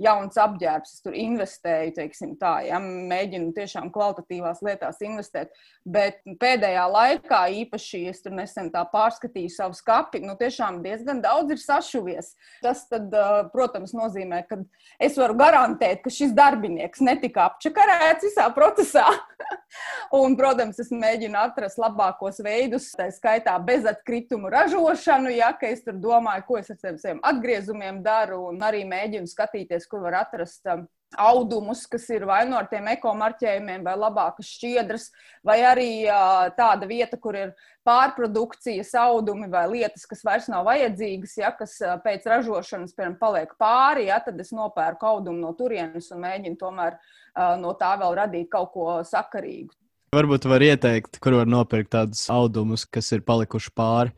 jauns 0.01 0.39
apģērbs. 0.39 0.95
Es 0.95 1.03
tur 1.05 1.17
investēju, 1.17 1.95
teiksim, 1.97 2.37
tā, 2.41 2.63
ja 2.67 2.81
mēģinu 2.81 3.53
tiešām 3.57 3.91
kvalitatīvās 3.93 4.63
lietās 4.65 5.03
investēt. 5.05 5.53
Bet 5.85 6.23
pēdējā 6.41 6.87
laikā, 6.89 7.43
īpaši 7.65 8.05
es 8.11 8.23
tur 8.23 8.37
nesen 8.37 8.71
tā 8.73 8.85
pārskatīju 8.93 9.53
savu 9.53 9.77
skapi, 9.77 10.23
nu 10.25 10.37
tiešām 10.39 10.81
diezgan 10.85 11.23
daudz 11.25 11.57
ir 11.57 11.63
sašuvies. 11.63 12.33
Tas, 12.63 12.87
tad, 12.91 13.13
protams, 13.53 13.93
nozīmē, 13.97 14.45
ka 14.49 14.61
es 15.03 15.19
varu 15.21 15.37
garantēt, 15.41 16.03
ka 16.05 16.13
šis 16.13 16.33
darbinieks 16.37 17.03
netika 17.05 17.51
apčakarēts 17.51 18.31
visā 18.31 18.49
procesā. 18.57 19.07
Un, 20.21 20.37
protams, 20.37 20.79
es 20.83 20.91
mēģinu 20.93 21.39
atrast 21.41 21.81
labākos 21.81 22.41
veidus, 22.45 22.91
tā 22.99 23.09
skaitā 23.15 23.55
bezatkritumu 23.65 24.51
ražošanu, 24.53 25.33
ja 25.33 25.53
es 25.69 25.85
tur 25.85 25.97
domāju, 26.01 26.47
ko 26.49 26.59
es 26.61 26.73
ar 26.73 26.81
saviem 26.81 27.23
atgriezumiem 27.25 28.03
daru, 28.05 28.43
un 28.51 28.61
arī 28.65 28.83
mēģinu 28.89 29.31
skatīties, 29.31 29.89
kur 29.89 30.05
var 30.05 30.23
atrast 30.25 30.67
um, 30.69 30.85
audumus, 31.19 31.85
kas 31.91 32.09
ir 32.13 32.25
vai 32.29 32.43
nu 32.49 32.57
ar 32.59 32.69
tiem 32.71 32.89
ekomarķējumiem, 32.93 33.85
vai 33.87 33.95
labākas 33.99 34.49
šķiedras, 34.57 35.09
vai 35.47 35.59
arī 35.67 35.89
uh, 36.07 36.49
tāda 36.57 36.89
vieta, 36.89 37.19
kur 37.21 37.39
ir 37.39 37.53
pārprodukcijas 37.87 38.95
audumi 39.03 39.51
vai 39.53 39.65
lietas, 39.73 40.07
kas 40.09 40.25
vairs 40.27 40.49
nav 40.53 40.67
vajadzīgas, 40.69 41.37
ja 41.41 41.53
kas 41.57 41.77
uh, 41.83 41.99
pēc 42.05 42.27
ražošanas, 42.31 42.95
piemēram, 42.97 43.19
paliek 43.21 43.55
pāri, 43.61 44.09
ja, 44.11 44.21
tad 44.25 44.41
es 44.41 44.53
nopērku 44.57 45.09
audumu 45.09 45.43
no 45.43 45.53
turienes 45.59 46.11
un 46.15 46.25
mēģinu 46.25 46.59
tomēr 46.61 46.99
uh, 46.99 47.55
no 47.61 47.77
tā 47.79 47.95
vēl 48.01 48.19
radīt 48.23 48.51
kaut 48.53 48.73
ko 48.75 48.89
sakarīgu. 49.07 49.75
Varbūt 50.13 50.45
var 50.45 50.61
ieteikt, 50.61 51.17
kur 51.25 51.39
var 51.39 51.49
nopirkt 51.49 51.95
tādus 51.95 52.27
audumus, 52.33 52.85
kas 52.85 53.07
ir 53.17 53.23
palikuši 53.25 53.71
pāri. 53.73 54.13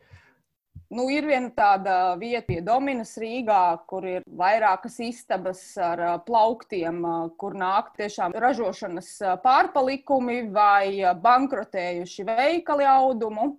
Nu, 0.93 1.07
ir 1.09 1.25
viena 1.25 1.49
tāda 1.49 2.13
vieta 2.21 2.45
pie 2.45 2.59
Dominas 2.61 3.15
Rīgā, 3.17 3.61
kur 3.89 4.05
ir 4.05 4.25
vairākas 4.37 4.99
istabas 5.01 5.63
ar 5.81 6.03
plauktiem, 6.27 6.99
kur 7.41 7.57
nāk 7.57 7.89
tiešām 7.97 8.35
ražošanas 8.37 9.09
pārpalikumi 9.41 10.43
vai 10.53 11.01
bankrotējuši 11.23 12.27
veikali 12.29 12.85
audumu. 12.85 13.55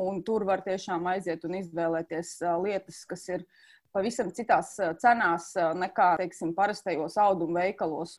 Un 0.00 0.22
tur 0.24 0.46
var 0.48 0.64
tiešām 0.64 1.04
aiziet 1.12 1.44
un 1.44 1.58
izvēlēties 1.60 2.38
lietas, 2.64 3.04
kas 3.06 3.28
ir 3.28 3.44
pavisam 3.92 4.32
citās 4.34 4.72
cenās 5.04 5.52
nekā, 5.76 6.14
teiksim, 6.22 6.56
parastajos 6.56 7.20
audumu 7.20 7.60
veikalos. 7.60 8.16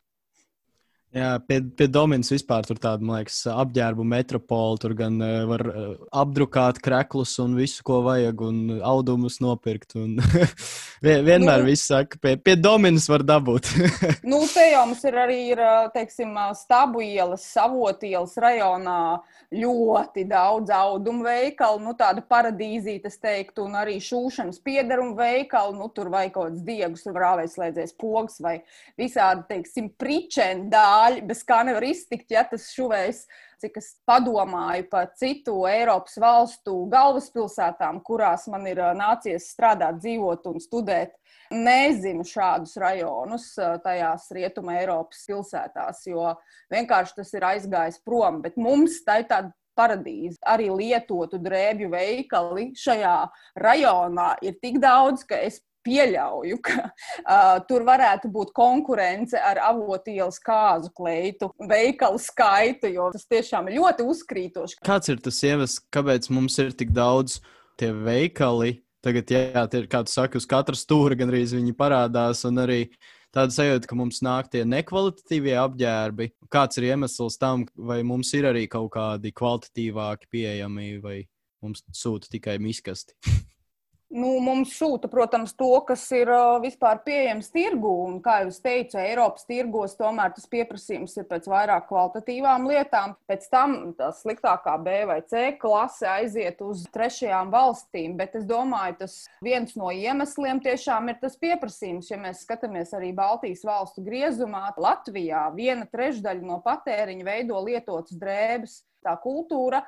Jā, 1.15 1.37
pie, 1.47 1.61
pie 1.79 1.85
Dominas 1.87 2.27
vispār 2.27 2.65
tur 2.67 2.75
tāda, 2.75 2.99
man 3.07 3.21
liekas, 3.21 3.37
apģērbu 3.47 4.03
metropola. 4.11 4.75
Tur 4.83 4.91
gan 4.99 5.15
uh, 5.23 5.45
var 5.47 5.61
uh, 5.69 5.83
apdrukāt 6.11 6.81
kreklus 6.83 7.37
un 7.39 7.53
visu, 7.55 7.79
ko 7.87 8.01
vajag, 8.03 8.41
un 8.43 8.81
audumus 8.83 9.39
nopirkt. 9.39 9.95
Un 9.95 10.17
vienmēr 11.05 11.63
nu, 11.63 11.69
viss 11.69 11.87
saka, 11.87 12.19
pie, 12.19 12.33
pie 12.35 12.57
Dominas 12.59 13.07
var 13.07 13.23
dabūt. 13.23 13.71
nu, 14.31 14.41
te 14.51 14.65
jau 14.73 14.81
mums 14.89 15.05
ir 15.07 15.19
arī, 15.21 15.37
ir, 15.53 15.61
teiksim, 15.95 16.35
stabu 16.59 17.05
ielas, 17.05 17.47
savot 17.47 18.03
ielas 18.03 18.35
rajonā 18.35 18.99
ļoti 19.55 20.27
daudz 20.27 20.73
audumu 20.75 21.23
veikalu, 21.29 21.79
nu, 21.85 21.95
tāda 21.95 22.25
paradīzīte, 22.27 23.07
es 23.07 23.21
teiktu, 23.23 23.69
un 23.69 23.79
arī 23.79 24.01
šūšanas 24.03 24.59
piedarumu 24.67 25.15
veikalu. 25.21 25.77
Nu, 25.79 25.87
tur 25.95 26.11
vai 26.11 26.27
kaut 26.27 26.51
kāds 26.51 26.67
diegus, 26.67 27.07
rāvēslēdzies 27.07 27.95
pogas 28.03 28.41
vai 28.43 28.57
visādi, 28.99 29.47
teiksim, 29.53 29.93
pričendā 29.95 31.04
zāļi, 31.05 31.25
bez 31.27 31.43
kā 31.45 31.63
nevar 31.65 31.83
iztikt, 31.83 32.31
ja 32.31 32.43
tas 32.47 32.69
šuvējs, 32.73 33.25
cik 33.61 33.77
es 33.77 33.95
padomāju 34.07 34.87
par 34.89 35.11
citu 35.17 35.65
Eiropas 35.69 36.17
valstu 36.19 36.85
galvaspilsētām, 36.91 38.01
kurās 38.03 38.47
man 38.47 38.65
ir 38.67 38.81
nācies 38.97 39.51
strādāt, 39.53 39.99
dzīvot 40.01 40.45
un 40.51 40.59
studēt. 40.59 41.15
Nezinu 41.51 42.25
šādus 42.25 42.73
rajonus 42.81 43.51
tajās 43.83 44.31
rietuma 44.33 44.79
Eiropas 44.79 45.21
pilsētās, 45.27 46.01
jo 46.09 46.33
vienkārši 46.73 47.19
tas 47.19 47.33
ir 47.35 47.45
aizgājis 47.45 48.01
prom. 48.03 48.41
Bet 48.41 48.57
mums 48.57 49.03
tā 49.05 49.21
ir 49.21 49.29
tāda 49.29 49.53
paradīze. 49.77 50.39
Arī 50.47 50.71
lietotu 50.71 51.37
drēbju 51.43 51.91
veikali 51.91 52.71
šajā 52.79 53.17
rajonā 53.61 54.31
ir 54.41 54.57
tik 54.63 54.79
daudz, 54.81 55.25
ka 55.27 55.37
es 55.37 55.61
pieļauju, 55.85 56.59
ka 56.65 56.77
uh, 56.89 57.57
tur 57.69 57.85
varētu 57.87 58.31
būt 58.33 58.53
konkurence 58.55 59.39
ar 59.39 59.61
avotielas 59.69 60.39
kāzu 60.43 60.91
kleitu 60.95 61.51
veikalu 61.69 62.21
skaitu, 62.21 62.91
jo 62.93 63.09
tas 63.13 63.27
tiešām 63.31 63.69
ir 63.69 63.79
ļoti 63.79 64.07
uzkrītoši. 64.13 64.81
Kāds 64.85 65.13
ir 65.13 65.21
tas 65.23 65.41
iemesls, 65.45 65.81
kāpēc 65.93 66.31
mums 66.33 66.57
ir 66.63 66.73
tik 66.77 66.95
daudz 66.95 67.39
tie 67.79 67.91
veikali? 67.95 68.79
Tagad, 69.05 69.29
jā, 69.29 69.67
tie 69.69 69.83
ir, 69.83 69.89
kā 69.89 70.01
tu 70.01 70.09
saki, 70.09 70.39
uz 70.41 70.47
katra 70.49 70.73
stūra 70.77 71.13
gandrīz 71.19 71.53
viņi 71.53 71.75
parādās, 71.77 72.41
un 72.49 72.57
arī 72.63 72.79
tāda 73.35 73.53
sajūta, 73.53 73.85
ka 73.91 73.97
mums 73.99 74.23
nāk 74.25 74.49
tie 74.49 74.63
nekvalitatīvie 74.65 75.53
apģērbi. 75.61 76.31
Kāds 76.49 76.81
ir 76.81 76.89
iemesls 76.89 77.37
tam, 77.37 77.67
vai 77.77 77.99
mums 78.07 78.33
ir 78.33 78.49
arī 78.49 78.65
kaut 78.71 78.95
kādi 78.95 79.29
kvalitatīvāki 79.35 80.31
pieejami, 80.33 80.95
vai 81.03 81.19
mums 81.61 81.85
sūta 81.93 82.33
tikai 82.33 82.57
miskasti? 82.63 83.13
Nu, 84.15 84.29
mums 84.39 84.71
sūta, 84.77 85.09
protams, 85.11 85.51
to, 85.59 85.73
kas 85.83 86.05
ir 86.15 86.29
vispār 86.63 87.01
pieejams 87.03 87.49
tirgū. 87.51 87.91
Un, 88.05 88.19
kā 88.23 88.37
jau 88.45 88.53
teicu, 88.63 88.95
Eiropas 89.01 89.43
tirgos 89.49 89.97
tomēr 89.99 90.31
tas 90.37 90.45
pieprasījums 90.47 91.17
ir 91.19 91.25
pēc 91.27 91.49
vairāk 91.51 91.89
kvalitatīvām 91.89 92.69
lietām. 92.69 93.17
Pēc 93.27 93.49
tam 93.51 93.75
tā 93.97 94.13
sliktākā 94.15 94.77
B 94.85 95.01
vai 95.09 95.17
C 95.27 95.49
klase 95.59 96.07
aiziet 96.07 96.63
uz 96.63 96.85
trešajām 96.95 97.51
valstīm. 97.51 98.15
Bet 98.21 98.37
es 98.39 98.47
domāju, 98.47 99.01
tas 99.03 99.17
viens 99.43 99.75
no 99.75 99.91
iemesliem 99.91 100.63
tiešām 100.63 101.11
ir 101.11 101.19
tas 101.19 101.35
pieprasījums. 101.41 102.13
Ja 102.13 102.21
mēs 102.21 102.45
skatāmies 102.47 102.95
arī 102.95 103.11
Baltijas 103.17 103.67
valstu 103.67 104.05
griezumā, 104.05 104.69
Latvijā 104.79 105.49
viena 105.59 105.89
trešdaļa 105.91 106.47
no 106.53 106.61
patēriņa 106.63 107.27
veido 107.27 107.59
lietotas 107.67 108.15
drēbes. 108.21 108.79
Tā 109.03 109.19
kultūra 109.21 109.83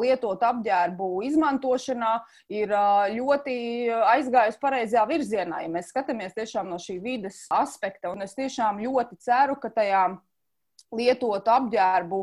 lietot 0.00 0.42
apģērbu 0.44 1.08
izmantošanā 1.30 2.12
ir 2.52 2.74
ļoti 3.14 3.56
aizgājusi 4.14 4.60
pareizajā 4.62 5.06
virzienā. 5.10 5.64
Ja 5.64 5.72
mēs 5.72 5.90
skatāmies 5.92 6.36
tiešām 6.36 6.70
no 6.70 6.78
šī 6.82 7.00
vides 7.02 7.44
aspekta, 7.52 8.12
un 8.14 8.22
es 8.26 8.36
tiešām 8.38 8.82
ļoti 8.84 9.20
ceru, 9.24 9.58
ka 9.60 9.72
tajā 9.74 10.06
lietotu 10.94 11.50
apģērbu 11.50 12.18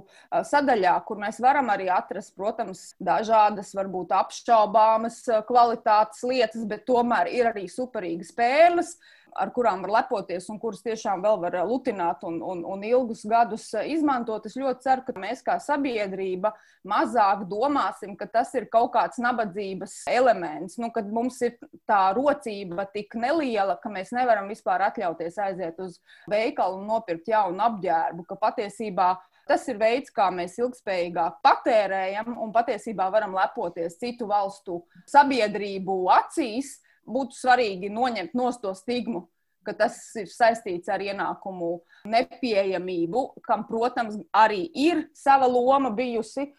sadaļā, 0.48 0.94
kur 1.08 1.20
mēs 1.22 1.40
varam 1.44 1.72
arī 1.74 1.90
atrast, 1.92 2.34
protams, 2.38 2.92
dažādas, 3.04 3.74
varbūt 3.76 4.14
apšaubāmas 4.16 5.24
kvalitātes 5.48 6.24
lietas, 6.28 6.64
bet 6.70 6.86
tomēr 6.88 7.32
ir 7.34 7.52
arī 7.52 7.68
superīgas 7.72 8.32
pērles 8.38 8.96
ar 9.40 9.52
kurām 9.56 9.84
var 9.86 9.94
lepoties 10.00 10.48
un 10.52 10.60
kuras 10.62 10.84
tiešām 10.86 11.24
vēl 11.24 11.40
var 11.42 11.58
lutināt 11.68 12.24
un, 12.28 12.40
un, 12.44 12.64
un 12.68 12.84
ilgus 12.86 13.24
gadus 13.30 13.70
izmantot. 13.88 14.46
Es 14.48 14.58
ļoti 14.60 14.86
ceru, 14.86 15.06
ka 15.08 15.16
mēs 15.20 15.44
kā 15.46 15.58
sabiedrība 15.62 16.54
mazāk 16.88 17.46
domāsim, 17.50 18.16
ka 18.20 18.28
tas 18.32 18.54
ir 18.58 18.68
kaut 18.72 18.92
kāds 18.96 19.22
nabadzības 19.22 20.02
elements, 20.12 20.78
nu, 20.82 20.92
kad 20.94 21.10
mums 21.12 21.40
ir 21.46 21.58
tā 21.90 22.04
rocība 22.18 22.88
tik 22.94 23.16
neliela, 23.20 23.78
ka 23.82 23.92
mēs 23.94 24.14
nevaram 24.16 24.50
vispār 24.52 24.88
atļauties 24.90 25.42
aiziet 25.48 25.82
uz 25.84 26.00
veikalu 26.32 26.82
un 26.82 26.88
nopirkt 26.92 27.32
jaunu 27.32 27.62
apģērbu, 27.72 28.28
ka 28.30 28.40
patiesībā 28.48 29.14
Tas 29.52 29.66
ir 29.68 29.80
veids, 29.82 30.12
kā 30.14 30.30
mēs 30.32 30.54
ilgspējīgāk 30.62 31.42
patērējam 31.44 32.38
un 32.40 32.54
patiesībā 32.56 33.10
varam 33.12 33.34
lepoties 33.36 33.98
citu 34.00 34.30
valstu 34.30 34.78
sabiedrību 35.12 35.96
acīs, 36.14 36.78
būtu 37.08 37.38
svarīgi 37.38 37.92
noņemt 37.94 38.34
no 38.38 38.50
to 38.62 38.74
stigmu, 38.78 39.26
ka 39.66 39.74
tas 39.78 39.98
ir 40.18 40.30
saistīts 40.32 40.90
ar 40.90 41.04
ienākumu 41.06 41.76
nepieejamību, 42.10 43.26
kam, 43.46 43.66
protams, 43.70 44.18
arī 44.34 44.66
ir 44.74 45.06
sava 45.14 45.50
loma 45.50 45.92
bijusi. 45.94 46.50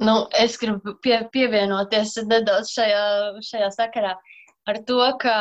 Nu, 0.00 0.24
es 0.32 0.56
gribu 0.58 0.96
pie, 1.04 1.18
pievienoties 1.32 2.16
nedaudz 2.24 2.72
šajā, 2.72 3.02
šajā 3.44 3.68
sakarā 3.76 4.14
ar 4.70 4.78
to, 4.88 5.00
ka 5.20 5.34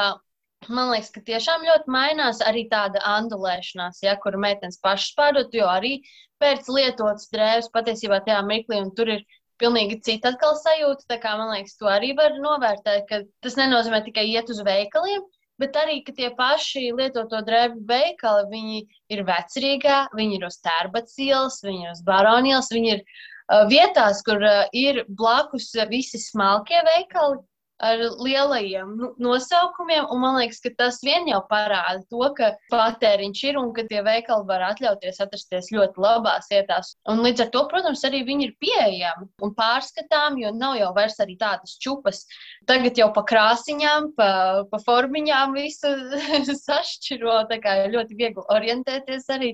man 0.68 0.91
liekas, 0.91 1.12
ka 1.15 1.24
tiešām 1.25 1.65
ļoti 1.68 1.94
mainās 1.94 2.41
arī 2.46 2.65
tāda 2.72 3.01
andulēšanās, 3.15 4.01
ja 4.03 4.15
kur 4.22 4.38
meitenes 4.41 4.79
pašas 4.84 5.15
pārdot, 5.18 5.56
jo 5.56 5.68
arī 5.70 6.00
pēc 6.44 6.68
lietotas 6.72 7.29
drēbes 7.34 7.72
patiesībā 7.74 8.22
tajā 8.25 8.41
mirklī, 8.48 8.82
un 8.84 8.91
tur 8.96 9.12
ir 9.15 9.25
pilnīgi 9.61 9.99
cita 10.05 10.33
atkal 10.33 10.55
sajūta. 10.59 11.07
Tā 11.11 11.19
kā 11.23 11.35
man 11.39 11.53
liekas, 11.55 11.75
to 11.79 11.89
arī 11.91 12.13
var 12.17 12.37
novērtēt, 12.41 13.05
ka 13.09 13.23
tas 13.45 13.59
nenozīmē 13.59 14.03
tikai 14.05 14.27
iet 14.31 14.51
uz 14.53 14.61
veikaliem, 14.65 15.25
bet 15.59 15.75
arī, 15.79 15.99
ka 16.05 16.15
tie 16.15 16.29
paši 16.35 16.89
lietoto 16.95 17.41
drēbu 17.47 17.83
veikali, 17.89 18.47
viņi 18.53 18.85
ir 19.15 19.25
vecrīgā, 19.27 20.05
viņi 20.15 20.39
ir 20.39 20.47
uz 20.47 20.61
tērbats 20.63 21.19
ielas, 21.19 21.59
viņi 21.65 21.85
ir 21.87 21.91
uz 21.97 22.05
baronielas, 22.07 22.71
viņi 22.75 22.95
ir 22.97 23.03
Uh, 23.49 23.63
vietās, 23.65 24.19
kur 24.21 24.43
uh, 24.45 24.67
ir 24.77 24.99
blakus 25.17 25.71
visi 25.89 26.19
smalkie 26.21 26.77
veikali, 26.85 27.39
ar 27.79 28.01
lielajiem 28.19 28.91
nu, 28.98 29.09
nosaukumiem. 29.24 30.07
Man 30.19 30.38
liekas, 30.39 30.59
ka 30.63 30.71
tas 30.77 31.00
vien 31.05 31.27
jau 31.29 31.39
parāda 31.50 32.01
to, 32.12 32.21
ka 32.38 32.51
patēriņš 32.74 33.43
ir 33.50 33.59
un 33.62 33.71
ka 33.75 33.86
tie 33.89 34.01
veikali 34.05 34.48
var 34.50 34.65
atļauties 34.71 35.21
atrasties 35.24 35.71
ļoti 35.75 36.03
labās 36.03 36.50
vietās. 36.51 36.93
Un 37.12 37.24
līdz 37.25 37.45
ar 37.45 37.51
to, 37.55 37.63
protams, 37.71 38.03
arī 38.07 38.21
viņi 38.27 38.50
ir 38.50 38.55
pieejami 38.63 39.29
un 39.45 39.55
pārskatāmi, 39.57 40.43
jo 40.45 40.53
nav 40.55 40.77
jau 40.79 40.91
vairs 40.98 41.19
arī 41.24 41.38
tādas 41.39 41.77
čupas. 41.81 42.25
Tagad 42.69 43.00
jau 43.00 43.09
pa 43.15 43.24
krāsiņām, 43.31 44.12
pa, 44.19 44.29
pa 44.69 44.81
formiņām 44.86 45.55
visu 45.57 45.93
sašķiro, 46.65 47.41
tā 47.51 47.62
kā 47.63 47.79
ļoti 47.89 48.19
viegli 48.19 48.48
orientēties 48.55 49.29
arī. 49.36 49.53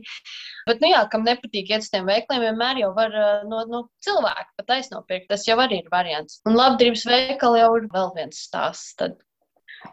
Bet, 0.65 0.79
nu 0.81 0.89
jā, 0.89 1.03
kam 1.11 1.21
nepatīk 1.27 1.69
iet 1.69 1.83
uz 1.83 1.91
tiem 1.93 2.07
veikliem, 2.09 2.41
vienmēr 2.41 2.79
jau 2.81 2.89
var 2.95 3.13
no, 3.45 3.61
no 3.69 3.83
cilvēka 4.01 4.49
pat 4.57 4.71
aiznopirkt. 4.79 5.27
Tas 5.29 5.45
jau 5.45 5.59
arī 5.61 5.83
ir 5.83 5.91
variants. 5.93 6.39
Un 6.49 6.57
labdarības 6.57 7.05
veikali 7.05 7.61
jau 7.61 7.69
ir 7.77 7.85
vēl 7.93 8.11
viens 8.15 8.39
stāsts. 8.47 8.95
Tad. 8.97 9.19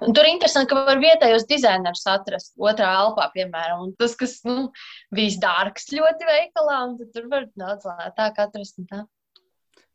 Un 0.01 0.15
tur 0.17 0.25
ir 0.25 0.33
interesanti, 0.33 0.71
ka 0.71 0.87
var 0.87 1.03
vietējos 1.03 1.45
dizainerus 1.51 2.07
atrast 2.09 2.55
otrā 2.57 2.89
elpā, 3.03 3.29
piemēram. 3.35 3.85
Un 3.85 3.93
tas, 4.01 4.15
kas 4.17 4.39
nu, 4.49 4.71
bijis 5.13 5.37
dārgs 5.43 5.91
ļoti 5.93 6.29
veikalā, 6.31 6.79
un 6.89 6.97
tur 7.13 7.29
var 7.29 7.51
daudz 7.53 7.85
lētāk 7.91 8.41
atrast. 8.47 8.81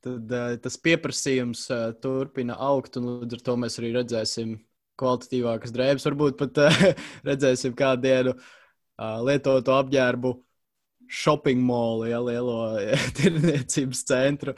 Tad 0.06 0.38
uh, 0.38 0.56
tas 0.62 0.78
pieprasījums 0.86 1.66
uh, 1.74 1.90
turpina 2.04 2.60
augt, 2.70 3.02
un 3.02 3.24
līdz 3.24 3.40
ar 3.40 3.46
to 3.50 3.58
mēs 3.66 3.82
arī 3.82 3.96
redzēsim 3.98 4.60
kvalitatīvākas 5.02 5.74
drēbes. 5.74 6.06
Varbūt 6.12 6.38
pat 6.38 6.62
uh, 6.68 6.84
redzēsim 7.32 7.74
kādu 7.78 8.06
dienu 8.06 8.38
lietotu 8.98 9.70
apģērbu 9.76 10.30
shopping 11.08 11.62
mall, 11.64 12.06
ja 12.08 12.22
lielo 12.24 12.78
tirdzniecības 13.18 14.04
centru, 14.08 14.56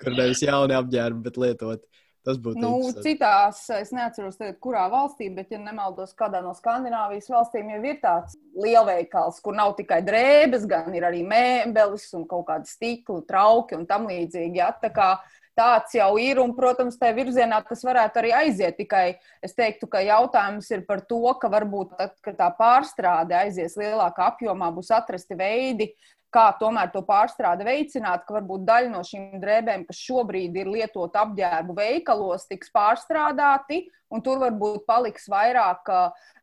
kur 0.00 0.16
nevis 0.16 0.44
jauni 0.44 0.76
apģērbi, 0.76 1.24
bet 1.26 1.40
lietoti. 1.40 1.88
Tas 2.24 2.38
būtu 2.40 2.56
nu, 2.56 2.70
citās, 3.04 3.58
es 3.76 3.90
neatceros, 3.92 4.38
tagad, 4.40 4.56
kurā 4.64 4.86
valstī, 4.88 5.26
bet, 5.36 5.50
ja 5.52 5.58
nemaldos, 5.60 6.14
kādā 6.16 6.40
no 6.40 6.54
Skandināvijas 6.56 7.28
valstīm 7.28 7.68
jau 7.74 7.80
ir 7.84 7.98
tāds 8.00 8.38
lielveikals, 8.56 9.42
kur 9.44 9.52
nav 9.58 9.74
tikai 9.76 9.98
drēbes, 10.06 10.64
gan 10.70 10.88
ir 10.96 11.04
arī 11.04 11.20
mēbeles 11.28 12.06
un 12.16 12.24
kaut 12.30 12.46
kādi 12.48 12.70
stikli, 12.70 13.20
trauki 13.28 13.76
un 13.76 13.84
tam 13.90 14.08
līdzīgi. 14.08 14.56
Ja? 14.56 14.70
Tā 14.80 14.88
kā 14.96 15.10
tāds 15.58 15.94
jau 15.96 16.10
ir, 16.20 16.40
un, 16.42 16.54
protams, 16.56 16.98
tajā 17.00 17.16
virzienā 17.16 17.60
tas 17.68 17.84
varētu 17.86 18.20
arī 18.20 18.32
aiziet. 18.44 18.76
Tikai 18.78 19.04
es 19.44 19.54
teiktu, 19.56 19.88
ka 19.90 20.02
jautājums 20.04 20.70
ir 20.74 20.84
par 20.88 21.04
to, 21.08 21.22
ka 21.40 21.50
varbūt 21.52 21.94
tad, 21.98 22.16
kad 22.24 22.38
tā 22.40 22.50
pārstrāde 22.58 23.36
aizies 23.38 23.78
lielākā 23.80 24.32
apjomā, 24.34 24.72
būs 24.74 24.90
atrasti 24.94 25.38
veidi, 25.38 25.92
kā 26.34 26.48
tomēr 26.58 26.90
to 26.92 27.02
pārstrādi 27.06 27.66
veicināt, 27.66 28.24
ka 28.26 28.38
varbūt 28.38 28.64
daļa 28.66 28.90
no 28.92 29.02
šīm 29.06 29.38
drēbēm, 29.42 29.84
kas 29.88 30.00
šobrīd 30.02 30.56
ir 30.58 30.70
lietot 30.72 31.14
apģērbu 31.20 31.76
veikalos, 31.78 32.48
tiks 32.50 32.72
pārstrādāti, 32.74 33.84
un 34.14 34.22
tur 34.24 34.40
varbūt 34.42 34.84
paliks 34.88 35.28
vairāk, 35.30 35.90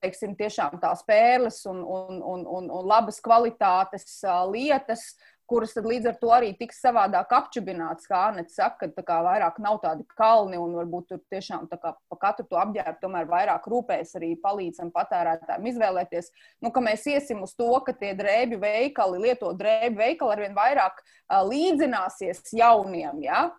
teiksim, 0.03 0.35
tās 0.39 1.03
pērles 1.07 1.59
un, 1.71 1.83
un, 1.83 2.21
un, 2.33 2.45
un, 2.47 2.71
un 2.79 2.87
labas 2.87 3.19
kvalitātes 3.23 4.07
lietas, 4.51 5.11
kuras 5.51 5.73
tad 5.75 5.87
līdz 5.89 6.07
ar 6.11 6.17
to 6.21 6.29
arī 6.31 6.51
tiks 6.55 6.79
savādāk 6.83 7.33
apčubināts, 7.35 8.07
kā 8.07 8.21
Anets 8.29 8.55
saka, 8.55 8.87
ka 8.95 9.03
kā 9.07 9.17
vairāk 9.25 9.57
nav 9.63 9.81
tādi 9.83 10.05
kalni 10.15 10.59
un 10.61 10.77
varbūt 10.79 11.09
tur 11.11 11.21
tiešām 11.33 11.67
kā 11.71 11.91
pa 11.95 12.19
katru 12.21 12.45
to 12.47 12.59
apģērbu 12.61 13.01
tomēr 13.01 13.27
vairāk 13.29 13.67
rūpējas 13.71 14.15
arī 14.19 14.31
palīdzam 14.43 14.93
patērētājiem 14.95 15.67
izvēlēties, 15.73 16.31
nu, 16.63 16.71
ka 16.71 16.83
mēs 16.85 17.03
iesim 17.11 17.43
uz 17.43 17.55
to, 17.59 17.69
ka 17.85 17.95
tie 17.97 18.13
drēbju 18.17 18.61
veikali, 18.63 19.23
lieto 19.27 19.51
drēbju 19.59 19.99
veikali 19.99 20.37
arvien 20.37 20.55
vairāk 20.55 21.03
uh, 21.03 21.41
līdzināsies 21.49 22.45
jauniem, 22.55 23.19
ja? 23.27 23.49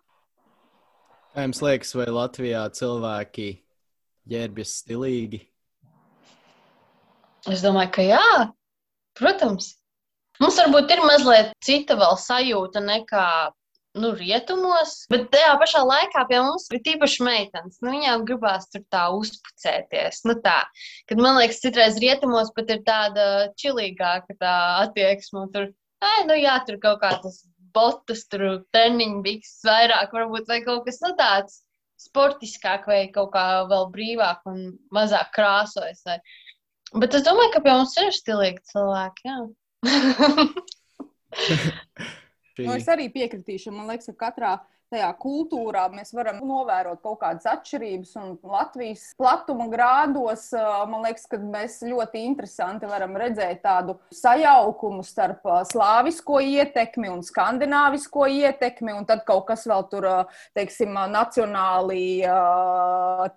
Kā 1.33 1.45
jums 1.47 1.61
liekas, 1.65 1.93
vai 1.97 2.09
Latvijā 2.13 2.65
cilvēki 2.77 3.47
ģērbjas 4.29 4.75
stilīgi? 4.83 5.45
Es 7.49 7.63
domāju, 7.63 7.89
ka 7.97 8.03
jā, 8.05 8.27
protams. 9.19 9.73
Mums 10.41 10.57
varbūt 10.57 10.93
ir 10.95 11.03
mazliet 11.05 11.51
cita 11.63 11.97
vēl 11.99 12.15
sajūta 12.17 12.81
nekā 12.83 13.27
nu, 13.93 14.09
rietumos, 14.17 14.95
bet 15.13 15.27
tajā 15.33 15.53
pašā 15.61 15.83
laikā 15.85 16.23
pie 16.29 16.39
mums 16.41 16.65
ir 16.73 16.81
tīpaši 16.85 17.25
meitenes. 17.25 17.77
Nu, 17.83 17.91
viņām 17.93 18.25
gribās 18.27 18.65
tur 18.73 18.81
tā 18.93 19.05
uzpucēties. 19.13 20.23
Nu, 20.27 20.37
tā. 20.45 20.63
Kad 21.09 21.21
man 21.21 21.37
liekas, 21.37 21.61
citreiz 21.63 21.99
rietumos 22.01 22.49
pat 22.55 22.73
ir 22.73 22.81
tāda 22.87 23.27
čilīgāka 23.61 24.37
tā 24.41 24.55
attieksme. 24.87 25.45
Tur, 25.53 25.69
ai, 26.01 26.23
nu 26.29 26.39
jā, 26.39 26.57
tur 26.67 26.79
kaut 26.81 27.03
kā 27.03 27.13
tas 27.21 27.43
botas, 27.73 28.25
tur 28.29 28.63
treniņu 28.73 29.21
bikses 29.25 29.61
vairāk, 29.67 30.13
varbūt 30.13 30.49
vai 30.49 30.61
kaut 30.65 30.87
kas 30.87 31.01
nu, 31.05 31.13
tāds 31.19 31.61
sportiskāk 32.01 32.87
vai 32.89 33.03
kaut 33.13 33.31
kā 33.35 33.45
vēl 33.69 33.89
brīvāk 33.93 34.49
un 34.49 34.63
mazāk 34.93 35.31
krāsojas. 35.37 36.01
Vai. 36.07 36.17
Bet 36.97 37.15
es 37.17 37.25
domāju, 37.25 37.53
ka 37.55 37.63
pie 37.65 37.75
mums 37.77 37.93
ir 38.01 38.13
stilīgi 38.13 38.65
cilvēki. 38.73 39.29
Jā. 39.29 39.37
nu, 42.65 42.71
es 42.75 42.87
arī 42.91 43.09
piekritīšu. 43.13 43.73
Man 43.73 43.89
liekas, 43.91 44.09
ka 44.13 44.29
katrā 44.29 44.53
tajā 44.93 45.09
kultūrā 45.19 45.87
mēs 45.93 46.13
varam 46.15 46.39
novērot 46.45 47.01
kaut 47.03 47.19
kādas 47.23 47.47
atšķirības. 47.49 48.13
Un 48.21 48.35
Latvijas 48.53 49.09
platuma 49.19 49.67
grādos 49.71 50.49
man 50.89 51.05
liekas, 51.07 51.25
ka 51.29 51.39
mēs 51.41 51.79
ļoti 51.85 52.23
interesanti 52.27 52.89
varam 52.89 53.17
redzēt 53.19 53.63
tādu 53.65 53.97
sajaukumu 54.13 55.03
starp 55.05 55.45
slāvisko 55.69 56.39
ietekmi 56.43 57.09
un 57.11 57.23
skandināvisko 57.25 58.27
ietekmi, 58.29 58.93
un 58.95 59.07
tad 59.09 59.23
kaut 59.27 59.47
kas 59.49 59.65
vēl 59.69 59.87
tur, 59.91 60.07
teiksim, 60.57 60.95
nacionāli 61.13 62.23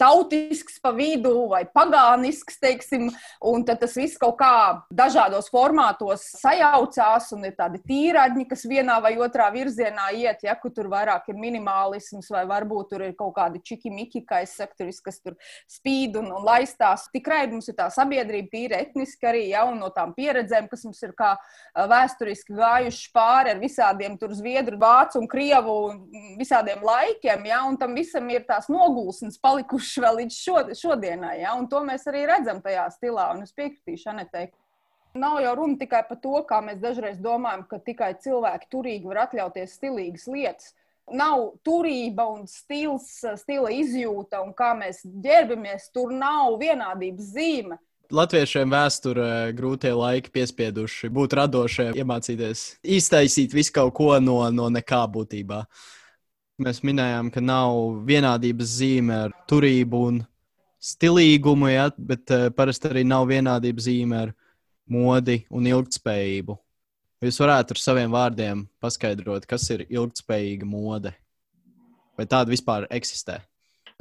tautisks 0.00 0.80
pa 0.82 0.92
vidu 0.96 1.46
vai 1.50 1.64
pagānisks, 1.66 2.60
teiksim, 2.62 3.08
un 3.46 3.64
tad 3.66 3.80
tas 3.82 3.96
viss 3.96 4.20
kaut 4.20 4.38
kā 4.40 4.52
dažādos 4.92 5.50
formātos 5.52 6.24
sajaucās 6.36 7.30
un 7.36 7.46
ir 7.48 7.56
tādi 7.58 7.80
tīraģi, 7.86 8.46
kas 8.50 8.66
vienā 8.68 8.98
vai 9.04 9.16
otrā 9.22 9.48
virzienā 9.54 10.10
iet, 10.16 10.44
ja, 10.46 10.56
kur 10.60 10.74
tur 10.74 10.90
vairāk 10.92 11.30
ir 11.30 11.38
minimālisms, 11.46 12.28
vai 12.34 12.44
varbūt 12.48 12.92
tur 12.92 13.06
ir 13.06 13.14
kaut 13.18 13.36
kādi 13.38 13.62
čiki-miki, 13.64 14.24
kā 14.26 14.42
es 14.44 14.56
saku, 14.58 14.90
kas 15.04 15.20
tur 15.22 15.36
spīd 15.70 16.18
un, 16.20 16.28
un 16.34 16.44
laistās. 16.46 17.06
Tikrai 17.14 17.44
mums 17.50 17.70
ir 17.70 17.78
tā 17.78 17.88
sabiedrība 17.94 18.50
tīri 18.52 18.78
etniski 18.78 19.28
arī, 19.30 19.44
ja, 19.52 19.64
un 19.68 19.80
no 19.82 19.90
tām 19.94 20.12
pieredzēm, 20.16 20.68
kas 20.70 20.84
mums 20.86 21.02
ir 21.06 21.14
kā 21.16 21.34
vēsturiski 21.76 22.56
gājuši 22.56 23.10
pāri 23.14 23.54
ar 23.54 23.62
visādiem 23.62 24.18
tur 24.20 24.34
zviedru, 24.36 24.78
vācu 24.80 25.22
un 25.22 25.30
krievu 25.30 25.76
un 25.90 26.02
visādiem 26.40 26.84
laikiem, 26.86 27.48
ja, 27.50 27.62
un 27.68 27.78
tam 27.80 27.96
visam 27.96 28.28
ir 28.32 28.46
tās 28.48 28.70
nogulsnes 28.72 29.40
palikušas 29.42 30.04
vēl 30.04 30.22
līdz 30.22 30.38
šo, 30.42 30.60
šodienai, 30.82 31.40
ja, 31.44 31.56
un 31.58 31.68
to 31.70 31.82
mēs 31.86 32.06
arī 32.10 32.26
redzam 32.28 32.62
tajā 32.64 32.88
stilā, 32.96 33.32
un 33.36 33.44
es 33.46 33.54
piekritīšu 33.56 34.12
Anetei. 34.12 34.48
Nav 35.16 35.38
jau 35.40 35.54
runa 35.56 35.78
tikai 35.80 36.02
par 36.08 36.18
to, 36.20 36.40
kā 36.48 36.58
mēs 36.64 36.80
dažreiz 36.82 37.20
domājam, 37.24 37.62
ka 37.70 37.78
tikai 37.80 38.10
cilvēki 38.20 38.68
turīgi 38.72 39.08
var 39.08 39.22
atļauties 39.24 39.78
stilīgas 39.78 40.26
lietas 40.28 40.74
nav 41.12 41.50
turība 41.66 42.26
un 42.32 42.46
stils, 42.50 43.08
stila 43.40 43.70
izjūta, 43.74 44.40
un 44.42 44.54
kā 44.56 44.72
mēs 44.78 45.02
ģērbamies, 45.04 45.90
tur 45.94 46.14
nav 46.14 46.56
vienādības 46.60 47.34
zīme. 47.34 47.78
Latviešiem 48.14 48.70
vēsturē 48.70 49.30
grūtie 49.58 49.90
laiki 49.90 50.30
piespieduši 50.34 51.10
būt 51.10 51.34
radošiem, 51.40 51.96
iemācīties 51.98 52.78
iztaisīt 52.96 53.54
visu 53.54 53.74
kaut 53.74 53.96
ko 53.98 54.12
no, 54.22 54.38
no 54.54 54.68
nekā 54.70 55.02
būtībā. 55.10 55.64
Mēs 56.62 56.80
minējām, 56.86 57.32
ka 57.34 57.42
nav 57.42 57.74
vienādības 58.06 58.76
zīme 58.78 59.18
ar 59.26 59.34
turību 59.50 60.02
un 60.10 60.20
stilīgumu, 60.78 61.68
ja, 61.72 61.88
bet 61.98 62.30
uh, 62.30 62.46
parasti 62.54 62.92
arī 62.92 63.02
nav 63.04 63.26
vienādības 63.28 63.88
zīme 63.88 64.22
ar 64.22 64.32
modi 64.86 65.40
un 65.50 65.66
ilgspējību. 65.66 66.56
Jūs 67.24 67.38
varētu 67.40 67.72
ar 67.72 67.80
saviem 67.80 68.12
vārdiem 68.12 68.66
paskaidrot, 68.84 69.46
kas 69.48 69.64
ir 69.72 69.86
ilgspējīga 69.88 70.66
mode? 70.68 71.14
Vai 72.16 72.26
tāda 72.28 72.52
vispār 72.52 72.84
eksistē? 72.92 73.40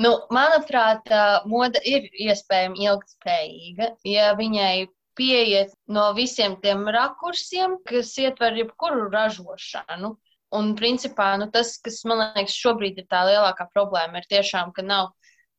Nu, 0.04 0.12
manuprāt, 0.36 1.08
moda 1.48 1.80
ir 1.88 2.10
iespējama 2.12 2.76
ilgspējīga, 2.84 3.94
ja 4.04 4.34
viņai 4.36 4.88
pieiet 5.16 5.72
no 5.88 6.10
visiem 6.18 6.58
tiem 6.60 6.84
rakursiem, 6.92 7.78
kas 7.88 8.12
ietver 8.20 8.58
jebkuru 8.60 9.08
ražošanu. 9.14 10.18
un 10.56 10.76
principā 10.76 11.36
nu, 11.40 11.50
tas, 11.52 11.74
kas 11.84 12.04
man 12.08 12.22
liekas 12.36 12.54
šobrīd 12.56 13.00
ir 13.02 13.08
tā 13.12 13.26
lielākā 13.28 13.66
problēma, 13.74 14.22
ir 14.22 14.28
tiešām, 14.30 14.72
ka 14.76 14.84
nav 14.86 15.10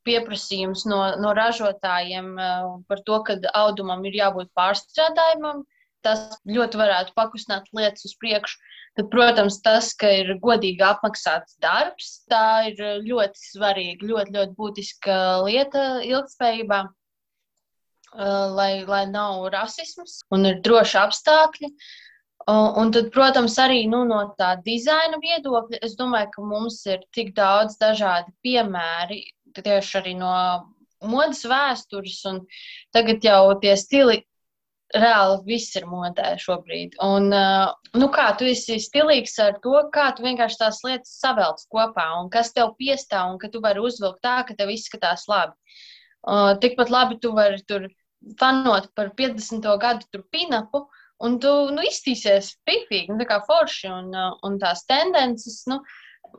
pieprasījums 0.07 0.87
no, 0.89 1.01
no 1.21 1.33
ražotājiem 1.37 2.31
par 2.89 3.03
to, 3.05 3.19
ka 3.27 3.37
audumam 3.61 4.05
ir 4.09 4.21
jābūt 4.21 4.53
pārstrādājumam. 4.57 5.65
Tas 6.07 6.21
ļoti 6.47 6.79
varētu 6.79 7.15
pakustināt 7.19 7.71
lietas 7.75 8.07
uz 8.07 8.15
priekšu. 8.21 8.59
Tad, 8.97 9.09
protams, 9.13 9.59
tas, 9.65 9.91
ka 9.99 10.09
ir 10.23 10.37
godīgi 10.41 10.85
apmaksāts 10.87 11.59
darbs, 11.61 12.13
tā 12.33 12.71
ir 12.71 12.79
ļoti 13.05 13.43
svarīga, 13.43 14.07
ļoti, 14.09 14.33
ļoti 14.39 14.55
būtiska 14.57 15.17
lieta 15.45 15.83
ilgspējībā, 16.07 16.79
uh, 16.87 18.47
lai, 18.57 18.71
lai 18.89 19.05
nav 19.11 19.49
rasisms 19.53 20.23
un 20.33 20.49
ir 20.53 20.63
droši 20.65 21.01
apstākļi. 21.03 21.73
Un 22.47 22.93
tad, 22.95 23.11
protams, 23.11 23.57
arī 23.59 23.83
nu, 23.91 24.05
no 24.07 24.21
tā 24.39 24.53
dizaina 24.63 25.19
viedokļa, 25.19 25.81
es 25.83 25.97
domāju, 25.99 26.31
ka 26.37 26.45
mums 26.47 26.79
ir 26.87 27.01
tik 27.17 27.33
daudz 27.35 27.75
dažādi 27.81 28.31
piemēri, 28.47 29.19
tieši 29.57 29.99
arī 29.99 30.13
no 30.21 30.33
modes 31.03 31.43
vēstures, 31.49 32.21
un 32.31 32.45
tagad 32.95 33.25
jau 33.27 33.57
tie 33.61 33.75
stili 33.81 34.21
reāli 34.95 35.39
viss 35.47 35.77
ir 35.79 35.87
modē 35.91 36.35
šobrīd. 36.41 36.97
Un, 37.03 37.29
uh, 37.35 37.73
nu 37.99 38.09
kā 38.15 38.29
tu 38.39 38.47
esi 38.47 38.79
stilīgs 38.83 39.35
ar 39.43 39.59
to, 39.65 39.75
kā 39.95 40.11
tu 40.17 40.27
vienkārši 40.27 40.61
tās 40.61 40.81
lietas 40.87 41.17
savelc 41.21 41.65
kopā, 41.73 42.07
un 42.21 42.31
kas 42.31 42.53
tev 42.55 42.75
piestāv, 42.79 43.33
un 43.33 43.41
ka 43.43 43.51
tu 43.51 43.63
vari 43.65 43.83
uzvilkt 43.83 44.23
tā, 44.25 44.39
ka 44.47 44.55
tev 44.59 44.71
izskatās 44.75 45.27
labi. 45.31 45.57
Uh, 46.27 46.55
tikpat 46.63 46.91
labi 46.91 47.19
tu 47.23 47.33
vari 47.35 47.63
tur 47.67 47.89
fanot 48.41 48.89
par 48.95 49.13
50. 49.19 49.67
gadu 49.83 50.23
pinapu, 50.31 50.87
un 51.23 51.39
tu 51.43 51.53
nu, 51.75 51.83
iztīsies 51.87 52.55
pipīgi, 52.69 53.11
nu, 53.11 53.21
tā 53.23 53.29
kā 53.31 53.41
forši, 53.47 53.91
un, 53.91 54.11
uh, 54.15 54.35
un 54.47 54.59
tās 54.63 54.85
tendences, 54.87 55.65
nu, 55.71 55.81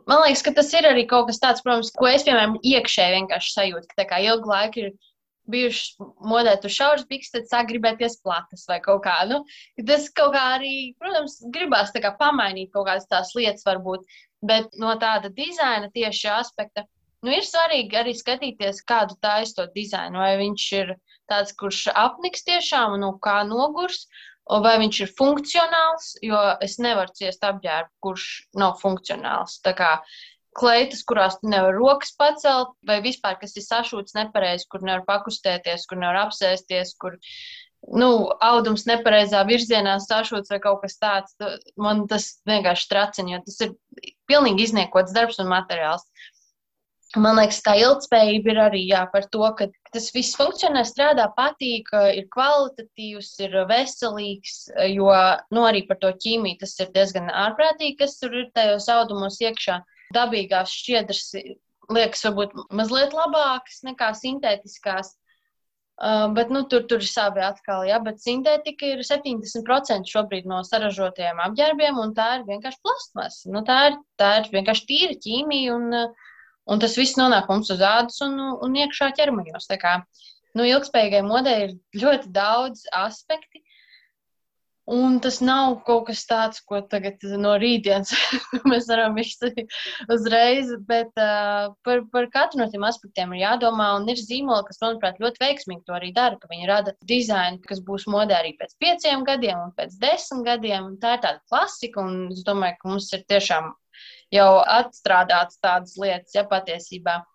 man 0.08 0.24
liekas, 0.24 0.44
ka 0.46 0.56
tas 0.56 0.72
ir 0.76 0.88
arī 0.88 1.08
kaut 1.10 1.28
kas 1.32 1.42
tāds, 1.44 1.64
protams, 1.66 1.92
ko 1.98 2.10
es, 2.10 2.26
piemēram, 2.28 2.58
iekšēji 2.64 3.20
vienkārši 3.20 3.54
sajūtu, 3.60 3.92
ka 3.92 4.04
tā 4.04 4.10
kā 4.10 4.24
ilgu 4.24 4.52
laiku 4.52 4.86
ir 4.86 4.92
bijušas 5.52 5.98
modē, 6.32 6.56
tu 6.62 6.72
šauras 6.72 7.06
bikses, 7.10 7.34
tad 7.34 7.50
sāk 7.52 7.72
gribēties 7.72 8.20
platas 8.24 8.68
vai 8.70 8.80
kaut 8.84 9.04
kā. 9.06 9.16
Nu, 9.30 9.42
tas 9.88 10.10
kaut 10.16 10.36
kā 10.36 10.44
arī, 10.58 10.76
protams, 11.00 11.40
gribās 11.54 11.94
kā 11.96 12.14
pamainīt 12.20 12.74
kaut 12.74 12.88
kādas 12.90 13.10
tās 13.12 13.34
lietas 13.38 13.66
varbūt, 13.68 14.06
bet 14.46 14.78
no 14.82 14.94
tāda 15.02 15.32
dizaina 15.34 15.90
tieši 15.94 16.32
aspekta, 16.36 16.86
nu, 17.26 17.34
ir 17.34 17.46
svarīgi 17.48 18.00
arī 18.00 18.16
skatīties, 18.18 18.84
kādu 18.88 19.18
taisa 19.24 19.62
to 19.62 19.68
dizainu, 19.76 20.22
vai 20.22 20.38
viņš 20.44 20.72
ir 20.82 20.96
tāds, 21.32 21.56
kurš 21.58 21.88
apniks 21.96 22.46
tiešām, 22.48 23.00
no 23.02 23.16
kā 23.24 23.42
nogurs, 23.48 24.08
vai 24.48 24.78
viņš 24.80 25.02
ir 25.04 25.14
funkcionāls, 25.18 26.14
jo 26.24 26.40
es 26.64 26.78
nevaru 26.80 27.12
ciest 27.18 27.44
apģērbu, 27.44 27.92
kurš 28.04 28.28
nav 28.56 28.78
funkcionāls. 28.82 29.60
Tā 29.66 29.74
kā 29.76 29.92
kleitas, 30.58 31.04
kurās 31.08 31.38
tu 31.40 31.52
nevari 31.52 31.78
rokas 31.78 32.14
pacelt, 32.18 32.74
vai 32.88 33.00
vispār, 33.06 33.38
kas 33.42 33.56
ir 33.58 33.66
sašūts 33.66 34.18
nepareizi, 34.18 34.68
kur 34.72 34.84
nevar 34.86 35.06
pakustēties, 35.08 35.86
kur 35.90 36.02
nevar 36.02 36.24
apsēsties, 36.26 36.96
kur 37.02 37.18
nu, 38.02 38.10
audums 38.44 38.88
nepareizā 38.90 39.44
virzienā 39.48 39.98
sašūts 40.04 40.52
vai 40.54 40.60
kaut 40.64 40.82
kas 40.86 40.98
tāds. 41.02 41.38
Man 41.80 42.08
tas 42.12 42.32
vienkārši 42.50 42.90
tracina, 42.92 43.36
jo 43.36 43.44
tas 43.46 43.62
ir 43.68 43.78
pilnīgi 44.30 44.68
izniekots 44.68 45.16
darbs 45.16 45.40
un 45.44 45.52
materiāls. 45.52 46.08
Man 47.16 47.38
liekas, 47.40 47.62
tā 47.64 47.78
ilgspējība 47.80 48.52
ir 48.52 48.58
arī 48.60 48.80
jā, 48.90 49.06
par 49.14 49.30
to, 49.32 49.46
ka 49.58 49.70
tas 49.94 50.10
viss 50.12 50.36
funkcionē, 50.36 50.82
strādā, 50.86 51.30
patīk, 51.38 51.88
ir 52.14 52.26
kvalitatīvs, 52.34 53.30
ir 53.46 53.56
veselīgs, 53.70 54.58
jo 54.92 55.14
nu, 55.56 55.64
arī 55.70 55.86
par 55.88 56.02
to 56.02 56.12
ķīmiju 56.26 56.60
tas 56.66 56.76
ir 56.84 56.92
diezgan 56.98 57.32
ārprātīgi, 57.32 57.96
kas 58.02 58.18
tur 58.20 58.36
ir 58.42 58.50
tajos 58.58 58.90
audumos 58.92 59.40
iekšā. 59.40 59.80
Dabīgās 60.16 60.74
šķiedras 60.74 61.24
liekas 61.94 62.26
varbūt 62.28 62.54
mazliet 62.76 63.16
labākas 63.16 63.82
nekā 63.88 64.12
sintētiskās. 64.18 65.16
Uh, 65.98 66.28
bet 66.38 66.52
nu, 66.54 66.62
tur, 66.70 66.84
tur 66.86 67.02
ir 67.02 67.10
savi 67.10 67.42
atkal, 67.42 67.82
ja, 67.90 67.98
bet 68.06 68.20
sintētika 68.22 68.92
ir 68.92 69.00
70% 69.02 70.12
šobrīd 70.12 70.46
no 70.46 70.60
saražotajiem 70.68 71.40
apģērbiem, 71.48 71.98
un 71.98 72.14
tā 72.14 72.28
ir 72.38 72.44
vienkārši 72.46 72.84
plastmas. 72.86 73.40
Nu, 73.50 73.64
tā, 73.66 73.80
ir, 73.90 73.98
tā 74.22 74.36
ir 74.44 74.52
vienkārši 74.52 74.86
tīra 74.92 75.16
ķīmija, 75.24 75.74
un 75.74 75.98
uh, 75.98 76.28
Un 76.68 76.82
tas 76.84 76.98
viss 77.00 77.16
nonāk 77.16 77.48
mums 77.48 77.70
uz 77.72 77.82
ādas 77.84 78.20
un, 78.26 78.36
un 78.66 78.74
iekšā 78.76 79.14
ķermeņos. 79.18 79.70
Nu, 80.58 80.66
ilgspējīgai 80.68 81.24
modei 81.24 81.58
ir 81.68 81.76
ļoti 82.02 82.32
daudz 82.36 82.84
aspekti. 82.98 83.62
Un 84.88 85.18
tas 85.20 85.42
nav 85.44 85.82
kaut 85.84 86.06
kas 86.08 86.22
tāds, 86.30 86.62
ko 86.64 86.80
tagad 86.92 87.24
no 87.42 87.58
rītdienas 87.60 88.14
mēs 88.72 88.86
varam 88.88 89.18
izdarīt 89.20 89.74
uzreiz, 90.16 90.72
bet 90.88 91.12
uh, 91.20 91.74
par, 91.84 92.06
par 92.14 92.30
katru 92.32 92.62
no 92.62 92.70
tiem 92.72 92.86
aspektiem 92.88 93.34
ir 93.36 93.42
jādomā. 93.42 93.90
Un 93.98 94.08
ir 94.08 94.22
zīmoli, 94.22 94.64
kas, 94.70 94.80
manuprāt, 94.86 95.20
ļoti 95.20 95.44
veiksmīgi 95.44 95.84
to 95.90 95.98
arī 95.98 96.14
dara, 96.16 96.40
ka 96.40 96.48
viņi 96.54 96.72
rada 96.72 96.96
dizainu, 97.12 97.60
kas 97.68 97.84
būs 97.84 98.08
modē 98.14 98.40
arī 98.40 98.56
pēc 98.62 98.78
pieciem 98.80 99.28
gadiem 99.28 99.66
un 99.66 99.76
pēc 99.76 100.00
desmit 100.00 100.48
gadiem. 100.48 100.94
Tā 101.04 101.18
ir 101.18 101.26
tāda 101.26 101.44
klasika, 101.52 102.08
un 102.08 102.32
es 102.32 102.48
domāju, 102.48 102.80
ka 102.80 102.94
mums 102.94 103.12
ir 103.18 103.28
tiešām 103.28 103.74
jau 104.40 104.52
atstrādāts 104.64 105.60
tādas 105.60 106.00
lietas, 106.00 106.32
ja 106.40 106.48
patiesībā. 106.48 107.26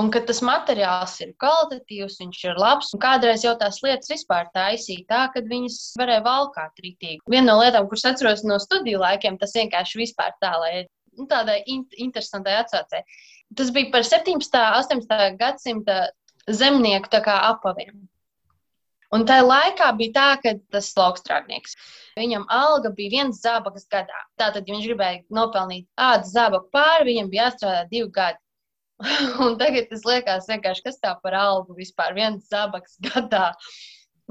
Un 0.00 0.08
ka 0.10 0.20
tas 0.26 0.40
materiāls 0.42 1.12
ir 1.22 1.34
kvalitatīvs, 1.38 2.16
viņš 2.18 2.38
ir 2.48 2.58
labs. 2.58 2.88
Un 2.96 3.02
kādreiz 3.02 3.44
jau 3.46 3.52
tās 3.60 3.78
lietas 3.84 4.10
vispār 4.10 4.48
taisīja 4.56 5.04
tā, 5.12 5.20
ka 5.34 5.42
viņas 5.46 5.76
varēja 6.00 6.24
valkāt 6.24 6.82
rītīgi. 6.82 7.20
Viena 7.30 7.52
no 7.52 7.60
lietām, 7.60 7.86
kuras 7.90 8.08
atceros 8.10 8.42
no 8.42 8.58
studiju 8.62 9.04
laikiem, 9.04 9.38
tas 9.38 9.54
vienkārši 9.54 10.00
vispār 10.02 10.34
tā, 10.42 10.50
lai 10.58 10.72
nu, 11.14 11.28
tādai 11.30 11.60
in 11.70 11.84
interesantai 12.08 12.58
atsaucēji. 12.64 13.06
Tas 13.54 13.70
bija 13.70 13.92
par 13.94 14.02
17. 14.08 14.34
un 14.34 14.98
18. 14.98 15.38
gadsimta 15.38 16.00
zemnieku 16.50 17.22
apaviem. 17.22 18.08
Un 19.14 19.22
tajā 19.28 19.44
laikā 19.46 19.92
bija 19.94 20.12
tā, 20.14 20.28
ka 20.42 20.52
tas 20.74 20.88
laukstrādnieks, 20.98 21.76
viņam 22.18 22.48
alga 22.50 22.90
bija 22.90 23.12
viens 23.20 23.38
zābakas 23.44 23.86
gadā. 23.86 24.24
Tātad, 24.40 24.66
ja 24.66 24.74
viņš 24.74 24.88
gribēja 24.88 25.20
nopelnīt 25.30 25.86
ādas 25.94 26.32
zābaku 26.34 26.72
pāri, 26.74 27.12
viņam 27.12 27.30
bija 27.30 27.44
jāstrādā 27.46 27.84
divi 27.92 28.08
gadi. 28.10 28.40
un 29.44 29.58
tagad 29.60 29.90
tas 29.90 30.04
liekas 30.08 30.48
vienkārši, 30.50 30.86
kas 30.86 31.02
tā 31.02 31.14
par 31.22 31.36
algu 31.38 31.76
vispār 31.76 32.14
viens 32.16 32.48
zābakas 32.50 32.96
gadā. 33.04 33.50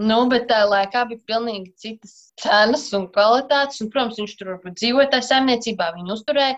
Nu, 0.01 0.23
bet 0.29 0.47
tajā 0.49 0.65
laikā 0.71 1.03
bija 1.09 1.21
pilnīgi 1.29 1.69
citas 1.77 2.15
cenas 2.41 2.87
un 2.97 3.05
kvalitātes. 3.13 3.81
Un, 3.83 3.91
protams, 3.93 4.17
viņš 4.17 4.33
tur 4.39 4.55
dzīvoja 4.65 5.11
tajā 5.11 5.27
saimniecībā, 5.27 5.91
viņu 5.99 6.15
uzturēja. 6.15 6.57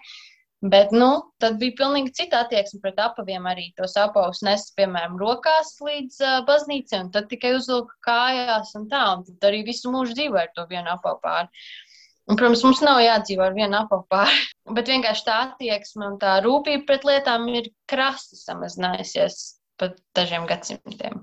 Bet, 0.65 0.93
nu, 0.95 1.09
tad 1.43 1.57
bija 1.61 1.75
pilnīgi 1.77 2.13
cita 2.15 2.39
attieksme 2.45 2.79
pret 2.81 3.01
apaviem. 3.03 3.43
Arī 3.51 3.67
tos 3.77 3.97
apavus 3.99 4.39
nes, 4.47 4.63
piemēram, 4.79 5.17
rokās 5.19 5.75
līdz 5.83 6.21
uh, 6.23 6.37
baznīcai, 6.47 7.01
un 7.03 7.11
tad 7.13 7.27
tikai 7.33 7.51
uzvilka 7.57 7.99
kājās 8.07 8.71
un 8.79 8.87
tā. 8.93 9.03
Un 9.17 9.27
tad 9.27 9.49
arī 9.51 9.65
visu 9.67 9.91
mūžu 9.93 10.15
dzīvoja 10.15 10.47
ar 10.47 10.55
to 10.55 10.65
vienu 10.71 10.95
apavu 10.95 11.19
pāri. 11.27 11.67
Un, 12.25 12.37
protams, 12.39 12.63
mums 12.65 12.81
nav 12.81 12.99
jādzīvo 13.03 13.45
ar 13.45 13.53
vienu 13.53 13.83
pāri. 14.09 14.41
Bet 14.75 14.89
vienkārši 14.89 15.27
tā 15.27 15.37
attieksme 15.49 16.07
un 16.09 16.17
tā 16.21 16.39
rūpība 16.45 16.87
pret 16.89 17.05
lietām 17.05 17.45
ir 17.53 17.69
krasi 17.89 18.39
samazinājusies 18.39 19.39
pat 19.79 19.99
dažiem 20.17 20.47
gadsimtiem. 20.49 21.21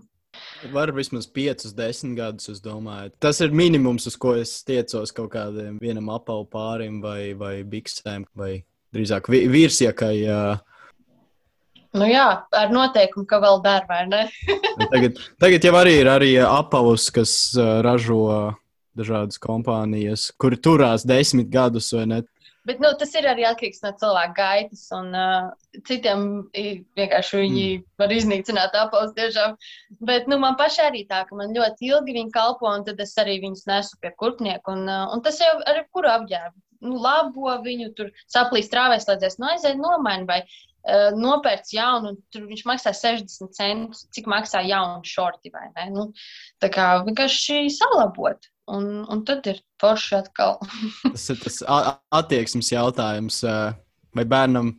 Var 0.73 0.93
vismaz 0.95 1.27
5, 1.27 1.73
10 1.77 2.15
gadus, 2.17 2.49
es 2.53 2.61
domāju. 2.63 3.11
Tas 3.21 3.41
ir 3.43 3.51
minimums, 3.51 4.07
uz 4.07 4.17
ko 4.17 4.37
es 4.39 4.61
tiecos 4.65 5.11
kaut 5.17 5.33
kādam 5.35 5.81
vienam 5.83 6.13
apavu 6.15 6.47
pārim 6.53 7.01
vai, 7.03 7.33
vai 7.39 7.57
biksēm 7.67 8.29
vai 8.39 8.61
drīzāk 8.95 9.29
virsiekai. 9.29 10.15
Nu 11.93 12.09
jā, 12.09 12.27
ar 12.57 12.73
noteikumu, 12.73 13.27
ka 13.29 13.43
vēl 13.43 13.59
dara, 13.65 13.85
vai 13.91 14.05
ne? 14.09 14.23
tagad, 14.95 15.19
tagad 15.43 15.67
jau 15.67 15.75
arī 15.83 15.99
ir 16.01 16.09
arī 16.09 16.33
apavus, 16.47 17.11
kas 17.13 17.35
ražo 17.85 18.55
dažādas 18.99 19.41
kompānijas, 19.43 20.31
kuri 20.41 20.59
turās 20.61 21.07
desmit 21.09 21.51
gadus 21.53 21.93
vai 21.97 22.07
ne. 22.11 22.23
Bet 22.63 22.79
nu, 22.79 22.93
tas 22.95 23.11
ir 23.19 23.27
arī 23.27 23.43
atkarīgs 23.49 23.83
no 23.83 23.91
cilvēka 23.99 24.35
gaitas. 24.37 24.83
Un, 24.95 25.09
uh, 25.19 25.81
citiem 25.89 26.27
vienkārši 26.55 27.41
viņi 27.41 27.65
mm. 27.65 27.87
var 27.99 28.15
iznīcināt 28.15 28.77
apelsnes 28.79 29.17
tiešām. 29.17 29.57
Bet 30.07 30.31
nu, 30.31 30.39
man 30.43 30.55
pašai 30.61 30.93
arī 30.93 31.03
tā, 31.09 31.25
ka 31.27 31.39
man 31.39 31.57
ļoti 31.57 31.91
ilgi 31.91 32.15
viņi 32.21 32.35
kalpo, 32.37 32.71
un 32.71 32.87
tad 32.87 33.03
es 33.03 33.17
arī 33.19 33.41
viņus 33.43 33.67
nesu 33.67 33.99
pie 33.99 34.13
kurpnieku. 34.15 34.77
Un, 34.77 34.87
uh, 34.87 35.09
un 35.11 35.25
tas 35.27 35.43
jau 35.43 35.57
ar 35.59 35.83
kuru 35.91 36.13
apģērbu 36.13 36.63
nu, 36.83 36.99
labo 37.03 37.55
viņu, 37.65 37.91
tur 37.99 38.13
saplīst 38.31 38.73
trāvēslēdzēs, 38.75 39.39
nu 39.41 39.49
aiziet 39.51 39.79
nomaini 39.81 40.29
vai 40.29 40.41
uh, 40.43 41.11
nopērc 41.19 41.75
jaunu, 41.75 42.15
tur 42.35 42.47
viņš 42.51 42.65
maksā 42.69 42.95
60 42.97 43.55
centus, 43.59 44.07
cik 44.15 44.31
maksā 44.31 44.65
jaunu 44.69 45.03
šorti 45.07 45.53
vai 45.55 45.69
ne. 45.75 45.89
Nu, 45.95 46.09
tā 46.63 46.71
kā 46.75 46.89
vienkārši 47.07 47.65
salabot. 47.75 48.52
Un, 48.71 49.03
un 49.11 49.25
tad 49.27 49.47
ir 49.51 49.59
forši 49.83 50.17
atkal. 50.21 50.61
tas 51.13 51.29
ir 51.35 51.41
tas 51.43 51.61
attieksmes 52.15 52.71
jautājums. 52.73 53.43
Vai 54.13 54.25
bērnam 54.29 54.75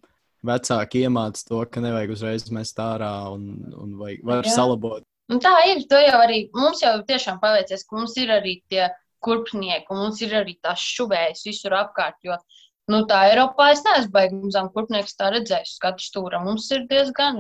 vecāki 0.45 1.03
iemāca 1.07 1.47
to, 1.47 1.63
ka 1.71 1.81
nevajag 1.83 2.13
uzreiz 2.13 2.45
mest 2.53 2.79
ārā 2.79 3.11
un, 3.33 3.73
un 3.79 3.95
vai 3.99 4.15
var 4.23 4.45
Jā. 4.45 4.57
salabot? 4.59 5.03
Un 5.31 5.39
tā 5.43 5.53
ir. 5.71 5.83
Jau 5.89 6.19
arī 6.19 6.45
mums 6.55 6.83
jau 6.83 6.97
tiešām 7.07 7.39
paveicies, 7.43 7.85
ka 7.87 7.97
mums 7.97 8.15
ir 8.21 8.33
arī 8.35 8.59
tie 8.71 8.89
kurpnieku, 9.23 9.95
mums 9.95 10.19
ir 10.21 10.35
arī 10.41 10.57
tās 10.61 10.83
šuvējas 10.83 11.45
visur 11.47 11.75
apkārt. 11.79 12.19
Jo 12.27 12.37
Nu, 12.91 13.05
tā 13.07 13.21
Eiropā 13.29 13.69
es 13.71 13.81
neesmu 13.85 14.11
baigts, 14.11 14.57
kurpnieks 14.75 15.15
tā 15.15 15.29
redzējis. 15.31 15.77
Katrs 15.79 16.09
stūra 16.11 16.41
mums 16.43 16.65
ir 16.75 16.83
diezgan. 16.89 17.39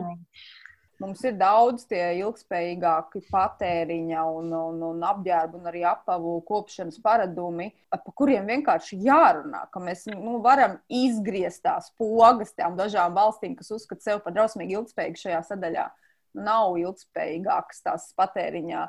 Mums 1.03 1.19
ir 1.27 1.33
daudz 1.35 1.83
tie 1.89 1.99
ilgspējīgāki 2.21 3.25
patēriņa 3.27 4.21
un, 4.37 4.53
un, 4.55 4.77
un 4.87 5.01
apģērbu 5.03 5.59
un 5.59 5.65
arī 5.67 5.81
apavu 5.89 6.37
kopšanas 6.47 7.01
paradumi, 7.03 7.73
par 7.91 8.15
kuriem 8.15 8.47
vienkārši 8.47 9.01
jārunā, 9.03 9.65
ka 9.73 9.81
mēs 9.83 10.05
nu, 10.13 10.37
varam 10.45 10.77
izgriezt 10.87 11.65
tās 11.67 11.89
pogas 11.99 12.55
tām 12.55 12.77
dažām 12.79 13.17
valstīm, 13.19 13.57
kas 13.59 13.73
uzskata 13.75 14.05
sevi 14.05 14.23
par 14.23 14.37
drausmīgi 14.37 14.77
ilgspējīgu 14.79 15.23
šajā 15.25 15.43
sadaļā 15.49 15.89
nav 16.37 16.77
ilgspējīgākas 16.81 17.83
tās 17.85 18.09
patēriņa 18.17 18.83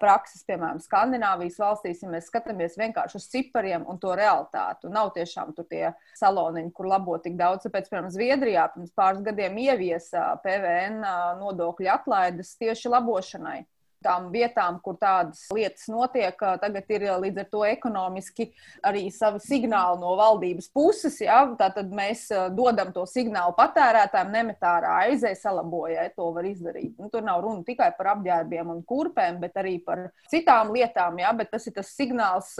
prakses, 0.00 0.44
piemēram, 0.48 0.80
Skandināvijas 0.82 1.58
valstīs, 1.62 2.02
ja 2.04 2.10
mēs 2.12 2.28
skatāmies 2.30 2.78
vienkārši 2.80 3.18
uz 3.20 3.28
cipariem 3.32 3.86
un 3.88 4.00
to 4.02 4.14
realitāti. 4.18 4.90
Nav 4.92 5.12
tiešām 5.16 5.54
tur 5.56 5.68
tie 5.70 5.92
saloniņi, 6.20 6.72
kur 6.76 6.90
labo 6.92 7.18
tik 7.22 7.38
daudz. 7.40 7.66
Tāpēc, 7.66 7.90
piemēram, 7.90 8.12
Zviedrijā 8.12 8.68
pirms 8.74 8.94
pāris 8.96 9.24
gadiem 9.26 9.58
ieviesa 9.62 10.32
PVN 10.44 11.02
nodokļu 11.40 11.92
atlaides 11.92 12.56
tieši 12.60 12.92
labošanai 12.92 13.62
tām 14.04 14.28
vietām, 14.32 14.78
kur 14.84 14.96
tādas 15.00 15.44
lietas 15.54 15.88
notiek, 15.92 16.38
tagad 16.62 16.90
ir 16.92 17.06
līdz 17.22 17.42
ar 17.42 17.48
to 17.52 17.64
ekonomiski 17.68 18.48
arī 18.86 19.06
savi 19.14 19.42
signāli 19.44 20.00
no 20.02 20.14
valdības 20.18 20.70
puses. 20.74 21.18
Ja? 21.22 21.42
Tātad 21.58 21.92
mēs 21.94 22.26
dodam 22.56 22.92
to 22.94 23.04
signālu 23.08 23.54
patērētājiem, 23.58 24.32
nemet 24.34 24.66
ārā 24.66 24.96
aizēj, 25.08 25.36
salabojai, 25.42 26.08
to 26.16 26.30
var 26.36 26.48
izdarīt. 26.48 26.96
Nu, 26.98 27.10
tur 27.12 27.24
nav 27.26 27.42
runa 27.44 27.64
tikai 27.66 27.92
par 27.98 28.14
apģērbiem 28.16 28.72
un 28.74 28.82
kurpēm, 28.86 29.40
bet 29.42 29.58
arī 29.62 29.78
par 29.84 30.08
citām 30.32 30.74
lietām. 30.74 31.20
Ja? 31.22 31.34
Bet 31.36 31.52
tas 31.54 31.68
ir 31.68 31.76
tas 31.76 31.94
signāls, 31.96 32.54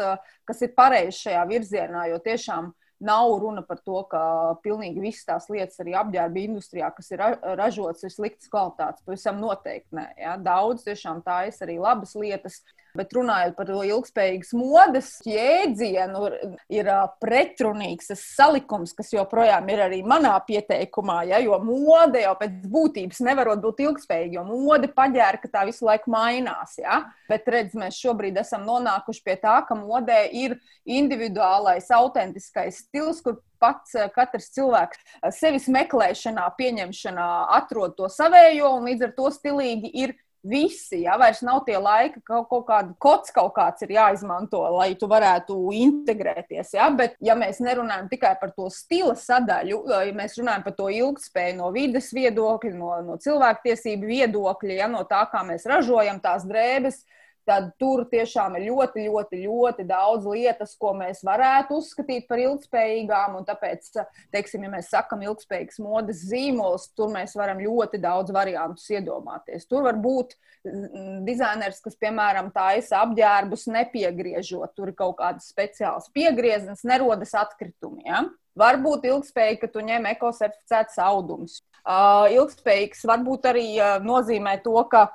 kas 0.49 0.63
ir 0.65 0.75
pareizs 0.77 1.25
šajā 1.27 1.43
virzienā, 1.51 2.07
jo 2.13 2.23
tiešām 2.23 2.73
Nav 3.03 3.33
runa 3.43 3.65
par 3.67 3.81
to, 3.83 3.97
ka 4.11 4.21
pilnīgi 4.63 5.03
visas 5.03 5.27
tās 5.27 5.49
lietas 5.51 5.81
arī 5.83 5.97
apģērba 5.99 6.39
industrijā, 6.45 6.91
kas 6.95 7.11
ir 7.11 7.25
ražotas, 7.59 8.05
ir 8.07 8.15
sliktas 8.15 8.51
kvalitātes. 8.53 9.03
Pavisam 9.07 9.41
noteikti 9.43 9.99
nē. 9.99 10.07
Ja? 10.21 10.37
Daudz 10.39 10.87
tiešām 10.87 11.25
tā 11.27 11.41
ir 11.49 11.67
arī 11.67 11.81
labas 11.83 12.15
lietas. 12.15 12.61
Bet 12.93 13.15
runājot 13.17 13.55
par 13.57 13.69
to 13.71 13.79
ilgspējīgas 13.89 14.51
modes 14.53 15.07
jēdzienu, 15.25 16.27
ir 16.73 16.89
pretrunīgs 17.25 18.11
tas 18.11 18.25
salikums, 18.37 18.93
kas 18.97 19.15
joprojām 19.15 19.71
ir 19.73 19.81
arī 19.87 20.01
manā 20.05 20.35
pieteikumā. 20.45 21.23
Ja? 21.31 21.39
Jo 21.41 21.57
mode 21.65 22.21
jau 22.21 22.35
pēc 22.37 22.59
būtības 22.69 23.23
nevarot 23.25 23.63
būt 23.65 23.81
ilgspējīga, 23.87 24.37
jo 24.37 24.45
mode 24.51 24.91
paģēra, 24.93 25.41
ka 25.41 25.49
tā 25.55 25.63
visu 25.71 25.87
laiku 25.89 26.13
mainās. 26.13 26.77
Ja? 26.83 27.01
Bet 27.33 27.49
redz, 27.49 27.73
mēs 27.81 27.97
šobrīd 27.97 28.37
esam 28.43 28.67
nonākuši 28.69 29.25
pie 29.25 29.39
tā, 29.41 29.55
ka 29.65 29.79
modē 29.79 30.27
ir 30.29 30.59
individuālais, 30.85 31.89
autentiskais 31.97 32.83
stils, 32.85 33.23
kur 33.25 33.41
pats 33.63 33.95
katrs 34.13 34.51
cilvēks 34.53 35.01
sevis 35.39 35.71
meklēšanā, 35.73 36.45
pieņemšanā 36.59 37.31
atrod 37.57 37.97
to 37.97 38.11
savējo, 38.13 38.75
un 38.77 38.91
līdz 38.91 39.09
ar 39.09 39.17
to 39.17 39.31
stilīgi 39.33 39.93
ir 40.03 40.15
visi. 40.43 41.03
Ja 41.05 41.17
vairs 41.21 41.43
nav 41.47 41.63
tie 41.67 41.77
laiki, 41.79 42.21
ka 42.23 42.43
kaut, 42.43 42.49
kaut 42.51 42.67
kāda 42.69 42.95
kods 43.03 43.33
kaut 43.35 43.55
kāds 43.57 43.85
ir 43.87 43.95
jāizmanto, 43.97 44.61
lai 44.77 44.93
tu 44.99 45.09
varētu 45.11 45.57
integrēties. 45.79 46.75
Ja? 46.77 46.89
Bet, 46.97 47.17
ja 47.23 47.37
mēs 47.39 47.63
nerunājam 47.63 48.11
tikai 48.11 48.35
par 48.41 48.55
to 48.57 48.69
stila 48.73 49.15
sadaļu, 49.19 49.83
ja 49.93 50.17
mēs 50.17 50.37
runājam 50.41 50.67
par 50.67 50.77
to 50.79 50.91
ilgspēju 50.93 51.59
no 51.61 51.73
vides 51.75 52.13
viedokļa, 52.17 52.75
no, 52.77 52.93
no 53.07 53.19
cilvēktiesību 53.23 54.13
viedokļa, 54.13 54.79
ja? 54.83 54.91
no 54.91 55.05
tā, 55.09 55.25
kā 55.33 55.45
mēs 55.47 55.67
ražojam 55.71 56.21
tās 56.23 56.47
drēbes, 56.49 57.03
tad 57.49 57.71
tur 57.81 58.05
tiešām 58.11 58.57
ir 58.59 58.69
ļoti, 58.71 59.07
ļoti, 59.09 59.41
ļoti 59.47 59.87
daudz 59.89 60.29
lietas, 60.31 60.75
ko 60.81 60.93
mēs 60.99 61.23
varētu 61.27 61.79
uzskatīt 61.81 62.29
par 62.29 62.43
ilgspējīgām. 62.43 63.39
Tāpēc, 63.49 63.91
teiksim, 64.35 64.67
ja 64.67 64.73
mēs 64.73 64.91
sakam 64.93 65.25
ilgspējīgs 65.27 65.81
modes 65.83 66.23
zīmols, 66.31 66.91
tur 66.97 67.13
mēs 67.15 67.35
varam 67.39 67.63
ļoti 67.63 68.01
daudz 68.03 68.35
variantus 68.35 68.87
iedomāties. 68.93 69.67
Tur 69.71 69.87
var 69.89 69.99
būt 70.03 70.37
mm, 70.69 71.25
dizainers, 71.29 71.83
kas, 71.85 71.99
piemēram, 72.01 72.53
taisa 72.55 73.03
apģērbus 73.07 73.67
nepiegriežot, 73.73 74.77
tur 74.77 74.93
ir 74.93 74.99
kaut 74.99 75.19
kādas 75.21 75.51
speciālas 75.51 76.09
piegrieznes, 76.15 76.87
nerodas 76.89 77.35
atkritumi. 77.39 78.07
Ja? 78.07 78.25
Varbūt 78.59 79.07
ilgspējīgi, 79.09 79.63
ka 79.63 79.69
tu 79.73 79.83
ņem 79.85 80.11
ekosertificētus 80.13 80.99
audumus. 81.01 81.61
Uh, 81.83 82.29
ilgspējīgs 82.31 83.01
varbūt 83.09 83.47
arī 83.51 83.65
uh, 83.81 83.97
nozīmē 84.05 84.59
to, 84.63 84.77
ka 84.93 85.09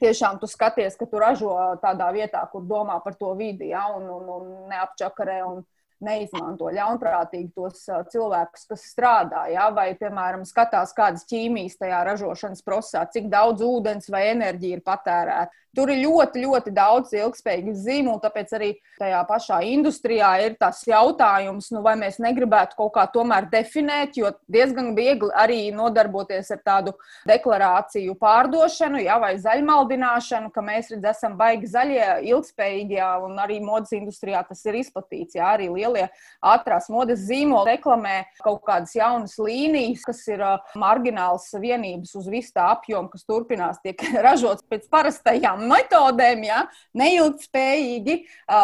tiešām 0.00 0.38
tu 0.40 0.48
skaties, 0.50 0.96
ka 0.98 1.08
tu 1.08 1.20
ražo 1.20 1.52
tādā 1.82 2.10
vietā, 2.14 2.42
kur 2.52 2.64
domā 2.66 3.00
par 3.04 3.16
to 3.18 3.34
vidi, 3.38 3.70
ja, 3.74 3.86
un, 3.96 4.08
un, 4.10 4.32
un 4.36 4.48
neapčakarē 4.72 5.42
un 5.46 5.62
neizmanto 6.00 6.70
ļaunprātīgi 6.72 7.50
tos 7.54 7.82
cilvēkus, 8.12 8.66
kas 8.70 8.84
strādā. 8.88 9.44
Ja, 9.52 9.68
vai, 9.74 9.90
piemēram, 10.00 10.46
skatās, 10.48 10.94
kādas 10.96 11.26
ķīmijas 11.28 11.76
tajā 11.80 12.00
ražošanas 12.08 12.64
procesā, 12.64 13.04
cik 13.12 13.28
daudz 13.32 13.64
ūdens 13.66 14.08
vai 14.12 14.30
enerģija 14.32 14.78
ir 14.78 14.84
patērēta. 14.86 15.56
Tur 15.76 15.90
ir 15.92 16.00
ļoti, 16.02 16.40
ļoti 16.42 16.72
daudz 16.74 17.12
ilgspējīgu 17.14 17.76
zīmolu, 17.78 18.18
tāpēc 18.24 18.54
arī 18.58 18.70
tajā 18.98 19.20
pašā 19.28 19.60
industrijā 19.70 20.30
ir 20.42 20.56
tas 20.58 20.80
jautājums, 20.88 21.68
nu, 21.70 21.82
vai 21.84 21.92
mēs 22.00 22.18
negribētu 22.22 22.74
kaut 22.78 22.92
kā 22.96 23.04
tomēr 23.12 23.46
definēt, 23.52 24.18
jo 24.18 24.32
diezgan 24.50 24.92
viegli 24.96 25.30
arī 25.38 25.60
nodarboties 25.74 26.50
ar 26.56 26.62
tādu 26.66 26.94
deklarāciju 27.30 28.16
pārdošanu, 28.18 28.98
ja, 29.04 29.20
vai 29.22 29.36
zaļmaldināšanu, 29.38 30.50
ka 30.50 30.64
mēs 30.66 30.90
redz, 30.90 31.06
esam 31.12 31.36
baigi 31.38 31.70
zaļie, 31.70 32.02
ilgspējīgie, 32.32 33.04
un 33.28 33.38
arī 33.38 33.60
modes 33.62 33.94
industrijā 33.94 34.42
tas 34.48 34.64
ir 34.66 34.80
izplatīts. 34.80 35.38
Ja, 35.38 35.52
arī 35.54 35.70
lielie 35.70 36.08
ātrās 36.42 36.90
modes 36.90 37.22
zīmoli 37.28 37.76
reklamē 37.76 38.16
kaut 38.42 38.64
kādas 38.66 38.96
jaunas 38.98 39.38
līnijas, 39.38 40.02
kas 40.08 40.26
ir 40.32 40.42
margināls 40.74 41.46
vienības 41.62 42.16
uz 42.18 42.28
visu 42.32 42.56
tā 42.58 42.72
apjomu, 42.74 43.12
kas 43.14 43.22
turpinās 43.28 43.78
tiek 43.84 44.02
ražots 44.26 44.66
pēc 44.66 44.90
parastajām 44.90 45.59
tādām 45.60 45.68
metodēm, 45.68 46.44
ja, 46.44 46.60
neilgtspējīgi, 46.94 48.16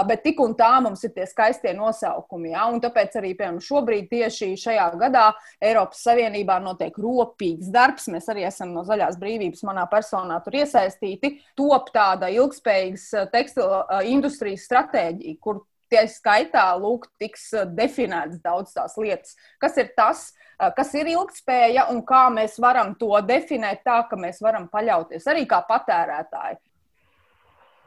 bet 0.09 0.23
tik 0.25 0.41
un 0.41 0.55
tā 0.57 0.81
mums 0.83 1.05
ir 1.05 1.13
tie 1.15 1.27
skaistie 1.27 1.75
nosaukumi. 1.75 2.53
Ja, 2.53 2.67
un 2.71 2.81
tāpēc 2.81 3.17
arī 3.17 3.35
piemēram, 3.37 3.61
šobrīd, 3.61 4.09
tieši 4.11 4.57
šajā 4.57 4.89
gadā, 4.99 5.35
Eiropas 5.61 6.03
Savienībā 6.03 6.59
notiek 6.63 6.97
ropīgs 6.97 7.71
darbs. 7.71 8.09
Mēs 8.09 8.29
arī 8.29 8.47
esam 8.47 8.73
no 8.75 8.85
zaļās 8.85 9.19
brīvības, 9.19 9.65
manā 9.67 9.87
personā, 9.91 10.41
tur 10.45 10.55
iesaistīti. 10.57 11.41
Top 11.57 11.93
tāda 11.95 12.31
ilgspējīgas 12.33 13.31
tekstila 13.33 14.03
industrijas 14.05 14.67
stratēģija, 14.67 15.39
kur 15.41 15.65
tie 15.87 16.03
skaitā 16.11 16.73
lūk, 16.81 17.07
tiks 17.21 17.53
definētas 17.77 18.41
daudz 18.43 18.73
tās 18.75 18.97
lietas. 18.99 19.37
Kas 19.63 19.77
ir 19.79 19.93
tas, 19.95 20.33
kas 20.75 20.91
ir 20.99 21.13
ilgspēja 21.13 21.87
un 21.93 22.01
kā 22.07 22.27
mēs 22.35 22.59
varam 22.59 22.97
to 22.99 23.13
definēt 23.23 23.85
tā, 23.87 24.01
ka 24.11 24.19
mēs 24.19 24.43
varam 24.43 24.67
paļauties 24.73 25.29
arī 25.31 25.47
kā 25.47 25.61
patērētāji. 25.69 26.59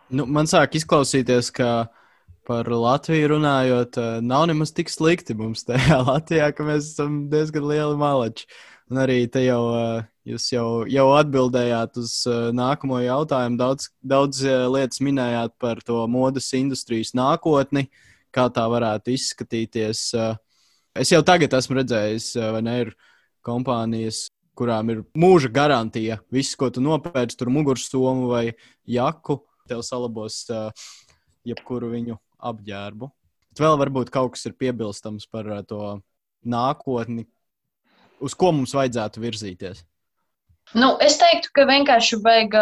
Nu, 0.09 0.25
man 0.25 0.47
sāk 0.49 0.73
izklausīties, 0.79 1.51
ka 1.53 1.87
par 2.49 2.65
Latviju 2.65 3.35
runājot, 3.35 3.97
eh, 4.01 4.21
nav 4.25 4.47
nemaz 4.49 4.71
tik 4.73 4.89
slikti 4.89 5.35
mums 5.37 5.61
tajā 5.67 5.99
Latvijā, 6.07 6.49
ka 6.55 6.65
mēs 6.65 6.95
esam 6.95 7.27
diezgan 7.29 7.67
lieli 7.69 7.97
malači. 7.99 8.47
Un 8.89 8.97
arī 9.03 9.19
te 9.29 9.43
jau 9.45 9.61
eh, 9.77 10.07
jūs 10.31 10.47
jau, 10.55 10.69
jau 10.89 11.05
atbildējāt 11.13 11.99
uz 12.01 12.13
eh, 12.25 12.47
nākamo 12.57 13.03
jautājumu. 13.03 13.59
Daudz, 13.59 13.91
daudz 14.01 14.41
lietas 14.73 15.03
minējāt 15.05 15.53
par 15.61 15.83
to 15.85 16.01
modes 16.09 16.49
industrijas 16.57 17.13
nākotni, 17.13 17.85
kā 18.33 18.47
tā 18.53 18.65
varētu 18.69 19.13
izskatīties. 19.13 20.01
Es 20.97 21.13
jau 21.13 21.21
tagad 21.25 21.53
esmu 21.53 21.77
redzējis, 21.77 22.31
vai 22.55 22.63
ne, 22.65 22.75
ir 22.87 22.95
kompānijas, 23.45 24.25
kurām 24.57 24.89
ir 24.89 25.05
mūža 25.17 25.53
garantija. 25.53 26.17
Viss, 26.33 26.57
ko 26.57 26.71
tu 26.73 26.81
nopērci, 26.81 27.37
tur 27.37 27.53
mugursomu 27.53 28.33
vai 28.33 28.43
jaku, 28.89 29.37
tev 29.69 29.83
salabos 29.85 30.41
uh, 30.53 30.69
jebkuru 31.47 31.91
viņu 31.93 32.17
apģērbu. 32.51 33.09
Bet 33.49 33.63
vēl 33.63 33.77
varbūt 33.81 34.11
kaut 34.13 34.35
kas 34.35 34.47
ir 34.49 34.57
piebilstams 34.59 35.29
par 35.31 35.49
uh, 35.49 35.61
to 35.67 35.99
nākotni, 36.45 37.27
uz 38.23 38.35
ko 38.35 38.53
mums 38.55 38.75
vajadzētu 38.75 39.23
virzīties. 39.23 39.83
Nu, 40.77 40.93
es 41.01 41.17
teiktu, 41.17 41.49
ka 41.55 41.65
vienkārši 41.65 42.19
vajag 42.21 42.55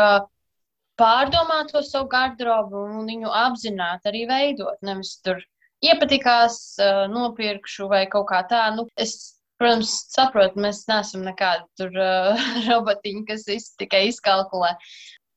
pārdomāt 0.97 1.73
to 1.73 1.83
savu 1.85 2.07
garderobu 2.11 2.85
un 2.87 3.07
viņu 3.09 3.31
apzināti 3.35 4.09
arī 4.11 4.23
veidot. 4.29 4.77
Nevis 4.85 5.17
tur 5.25 5.41
iepatikās, 5.83 6.77
nopirkšu 7.11 7.89
vai 7.91 8.05
kaut 8.11 8.29
kā 8.31 8.41
tā. 8.49 8.63
Nu, 8.75 8.87
es, 8.97 9.37
protams, 9.59 9.93
saprotu, 10.13 10.61
mēs 10.63 10.85
neesam 10.89 11.25
nekādi 11.27 11.67
tur 11.79 11.93
uh, 12.01 12.47
robotiņi, 12.69 13.25
kas 13.29 13.45
tikai 13.81 14.07
izkalkulē 14.13 14.73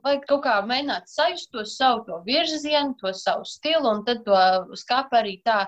vajag 0.05 0.27
kaut 0.29 0.43
kā 0.45 0.57
mēģināt 0.67 1.09
sajust 1.11 1.51
to 1.55 1.65
savu 1.69 2.05
to 2.07 2.21
virzienu, 2.27 2.97
to 3.01 3.13
savu 3.17 3.47
stilu, 3.49 3.87
un 3.91 4.05
tad 4.07 4.23
to 4.27 4.43
skāpi 4.81 5.19
arī 5.21 5.35
tā 5.47 5.63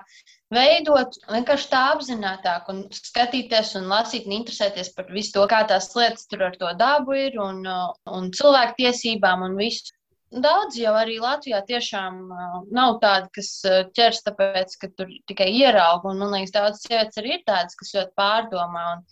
veidot, 0.53 1.17
vienkārši 1.31 1.69
tā 1.71 1.81
apzinātāk, 1.95 2.69
un 2.73 2.83
skatīties 2.93 3.73
un 3.79 3.89
lasīt 3.91 4.29
un 4.29 4.37
interesēties 4.39 4.93
par 4.97 5.09
visu 5.13 5.37
to, 5.37 5.47
kā 5.49 5.63
tās 5.69 5.89
lietas 5.97 6.29
tur 6.29 6.45
ar 6.49 6.57
to 6.59 6.71
dabu 6.79 7.17
ir, 7.17 7.39
un, 7.41 7.65
un 7.65 8.31
cilvēku 8.37 8.81
tiesībām 8.83 9.45
un 9.49 9.59
visu. 9.59 9.93
Daudz 10.33 10.79
jau 10.81 10.95
arī 10.97 11.19
Latvijā 11.21 11.59
tiešām 11.67 12.15
uh, 12.33 12.53
nav 12.73 12.95
tādi, 13.03 13.27
kas 13.35 13.49
uh, 13.69 13.83
ķers 13.93 14.23
tāpēc, 14.25 14.71
ka 14.81 14.89
tur 14.97 15.11
tikai 15.29 15.51
ierauga. 15.59 16.09
Man 16.09 16.33
liekas, 16.33 16.53
daudz 16.55 16.81
sievietes 16.81 17.19
arī 17.21 17.35
ir 17.35 17.43
tādas, 17.45 17.77
kas 17.77 17.93
ļoti 17.93 18.17
pārdomā. 18.17 18.85
Un 18.95 19.03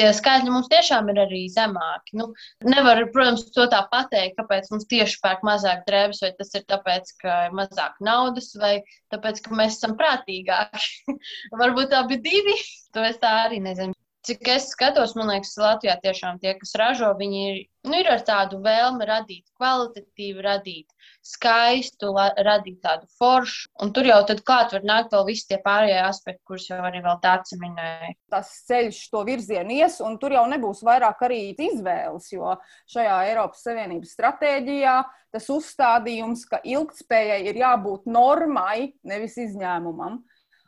tie 0.00 0.08
skaitļi 0.16 0.52
mums 0.52 0.70
tiešām 0.72 1.10
ir 1.12 1.20
arī 1.24 1.42
zemāki. 1.52 2.16
Nu, 2.20 2.28
nevar, 2.66 3.02
protams, 3.14 3.44
to 3.54 3.66
tā 3.72 3.82
pateikt, 3.92 4.38
kāpēc 4.40 4.70
mums 4.72 4.88
tieši 4.90 5.20
pērk 5.24 5.44
mazāk 5.46 5.84
drēbes, 5.88 6.22
vai 6.24 6.32
tas 6.38 6.54
ir 6.58 6.66
tāpēc, 6.72 7.14
ka 7.22 7.38
ir 7.48 7.56
mazāk 7.58 7.98
naudas, 8.04 8.52
vai 8.58 8.74
tāpēc, 9.14 9.42
ka 9.44 9.58
mēs 9.58 9.78
esam 9.78 9.96
prātīgāki. 10.00 11.16
Varbūt 11.62 11.96
abi 11.98 12.20
divi. 12.24 12.56
To 12.96 13.04
es 13.08 13.20
tā 13.22 13.36
arī 13.46 13.62
nezinu. 13.64 13.96
Cik 14.22 14.46
es 14.52 14.68
skatos, 14.70 15.16
man 15.18 15.32
liekas, 15.32 15.56
Latvijā 15.58 15.96
tiešām 15.98 16.36
tie, 16.38 16.52
kas 16.54 16.76
ražo, 16.78 17.08
viņi 17.18 17.40
ir, 17.42 17.56
nu, 17.88 17.96
ir 17.98 18.06
ar 18.06 18.20
tādu 18.22 18.60
vēlmi 18.62 19.08
radīt, 19.08 19.48
kvalitatīvi 19.58 20.44
radīt, 20.46 20.92
skaistu, 21.26 22.12
la, 22.14 22.28
radīt 22.38 22.78
tādu 22.84 23.08
foršu. 23.18 23.72
Un 23.82 23.90
tur 23.96 24.06
jau 24.06 24.20
tad 24.28 24.44
klāt 24.46 24.76
var 24.76 24.86
nākt 24.86 25.16
vēl 25.16 25.26
visi 25.26 25.48
tie 25.50 25.58
pārējie 25.64 25.98
aspekti, 26.04 26.42
kurus 26.46 26.68
jau 26.70 26.78
arī 26.86 27.02
vēl 27.02 27.18
tāds 27.24 27.56
minēja. 27.58 28.12
Tas 28.30 28.52
ceļš 28.70 29.00
to 29.10 29.24
virzienu 29.26 29.74
ies, 29.80 29.98
un 30.06 30.14
tur 30.22 30.38
jau 30.38 30.44
nebūs 30.54 30.84
vairāk 30.86 31.26
arī 31.26 31.40
izvēles, 31.56 32.30
jo 32.30 32.54
šajā 32.94 33.18
Eiropas 33.32 33.66
Savienības 33.66 34.14
stratēģijā 34.14 34.96
tas 35.34 35.50
uzstādījums, 35.50 36.46
ka 36.46 36.62
ilgtspējai 36.62 37.42
ir 37.50 37.58
jābūt 37.64 38.06
normai, 38.06 38.92
nevis 39.02 39.34
izņēmumam. 39.48 40.20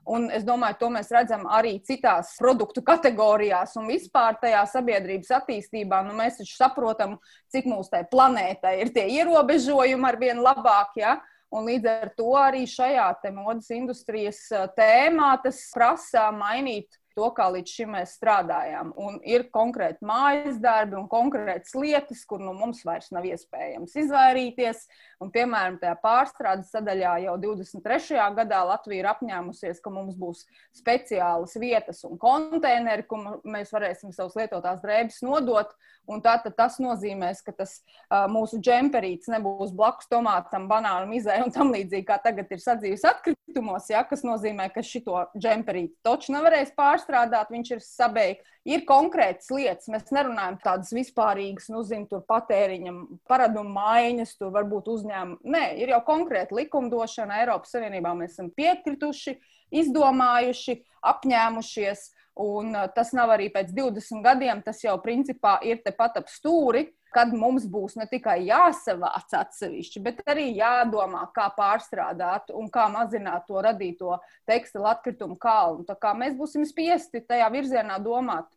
Un 0.04 0.26
es 0.36 0.42
domāju, 0.44 0.76
to 0.82 0.88
mēs 0.92 1.08
redzam 1.14 1.46
arī 1.48 1.78
citās 1.84 2.34
produktu 2.36 2.82
kategorijās 2.84 3.72
un 3.80 3.86
vispār 3.88 4.36
tajā 4.42 4.64
sabiedrības 4.68 5.30
attīstībā. 5.38 6.02
Nu, 6.04 6.16
mēs 6.18 6.40
taču 6.40 6.58
saprotam, 6.58 7.16
cik 7.52 7.68
mūsu 7.70 7.94
tajā 7.94 8.08
planētā 8.10 8.74
ir 8.82 8.92
tie 8.92 9.06
ierobežojumi 9.16 10.10
ar 10.10 10.20
vien 10.20 10.42
labāk. 10.44 10.98
Ja? 11.00 11.16
Un 11.54 11.70
līdz 11.70 11.88
ar 11.88 12.12
to 12.18 12.34
arī 12.36 12.66
šajā 12.68 13.08
modes 13.32 13.70
industrijas 13.72 14.42
tēmā 14.76 15.36
tas 15.44 15.62
prasa 15.72 16.28
mainīt 16.34 16.98
to, 17.16 17.28
kā 17.36 17.46
līdz 17.54 17.74
šim 17.78 17.94
mēs 17.94 18.14
strādājām. 18.18 18.92
Un 19.00 19.18
ir 19.26 19.46
konkrēti 19.54 20.04
mājas 20.06 20.58
darbi 20.62 20.98
un 20.98 21.08
konkrētas 21.10 21.74
lietas, 21.78 22.24
kur 22.28 22.42
nu, 22.42 22.54
mums 22.56 22.82
vairs 22.86 23.10
nav 23.14 23.26
iespējams 23.28 23.96
izvairīties. 24.04 24.84
Un, 25.22 25.30
piemēram, 25.34 25.78
tajā 25.82 25.94
pārstrādes 26.02 26.72
sadaļā 26.74 27.16
jau 27.24 27.36
23. 27.40 28.20
gadā 28.38 28.60
Latvija 28.68 29.04
ir 29.04 29.10
apņēmusies, 29.14 29.80
ka 29.84 29.92
mums 29.94 30.18
būs 30.18 30.44
speciālas 30.76 31.56
vietas 31.60 32.04
un 32.08 32.18
konteineri, 32.20 33.06
kur 33.08 33.40
mēs 33.46 33.72
varēsim 33.74 34.12
savus 34.14 34.36
lietotās 34.38 34.82
drēbes 34.84 35.22
nodot. 35.24 35.74
Un 36.04 36.20
tātad 36.20 36.52
tas 36.52 36.76
nozīmēs, 36.84 37.40
ka 37.46 37.54
tas 37.56 37.78
uh, 37.80 38.26
mūsu 38.28 38.58
džemperīts 38.60 39.30
nebūs 39.32 39.72
blakus 39.72 40.10
tomātam, 40.10 40.66
banānam, 40.68 41.14
izai 41.16 41.38
un 41.40 41.52
tam 41.54 41.72
līdzīgi, 41.72 42.04
kā 42.10 42.18
tagad 42.20 42.50
ir 42.52 42.60
sadzīves 42.60 43.06
atkritumos, 43.08 43.88
ja, 43.88 44.02
kas 44.04 44.20
nozīmē, 44.26 44.68
ka 44.74 44.84
šito 44.84 45.22
džemperīti 45.32 45.96
toču 46.04 46.34
nevarēs 46.36 46.74
pārstrādāt, 46.76 47.03
viņš 47.08 47.70
ir 47.74 47.80
sabeigts. 47.84 48.50
Ir 48.64 48.86
konkrētas 48.88 49.50
lietas, 49.52 49.90
mēs 49.92 50.08
nerunājam 50.08 50.54
tādas 50.62 50.92
vispārīgas, 50.96 51.66
nu, 51.68 51.82
zinu, 51.84 52.06
tur 52.08 52.22
patēriņa 52.24 52.94
paradumu 53.28 53.74
maiņas, 53.76 54.38
tur 54.40 54.54
varbūt 54.54 54.88
uzņēmumi. 54.88 55.52
Nē, 55.52 55.64
ir 55.84 55.92
jau 55.92 56.00
konkrēta 56.06 56.56
likumdošana 56.56 57.42
Eiropas 57.42 57.74
Savienībā. 57.76 58.14
Mēs 58.16 58.38
esam 58.38 58.48
piekrituši, 58.56 59.36
izdomājuši, 59.82 60.78
apņēmušies. 61.12 62.06
Un 62.40 62.72
tas 62.96 63.12
nav 63.14 63.30
arī 63.36 63.50
pēc 63.52 63.68
20 63.76 64.24
gadiem, 64.24 64.64
tas 64.64 64.80
jau 64.82 64.96
principā 65.02 65.58
ir 65.62 65.84
tepat 65.84 66.16
ap 66.22 66.32
stūri, 66.32 66.88
kad 67.14 67.32
mums 67.34 67.66
būs 67.70 67.96
ne 67.98 68.06
tikai 68.10 68.40
jāsavāc 68.48 69.32
atsevišķi, 69.38 70.02
bet 70.04 70.20
arī 70.30 70.48
jādomā, 70.58 71.24
kā 71.36 71.46
pārstrādāt 71.56 72.52
un 72.54 72.68
kā 72.72 72.88
mazināt 72.92 73.46
to 73.48 73.62
radīto 73.64 74.18
tekstilu 74.48 74.88
atkritumu 74.90 75.38
kalnu. 75.40 75.86
Tā 75.88 75.96
kā 76.00 76.14
mēs 76.18 76.36
būsim 76.38 76.66
spiesti 76.68 77.22
tajā 77.24 77.48
virzienā 77.54 78.00
domāt. 78.02 78.48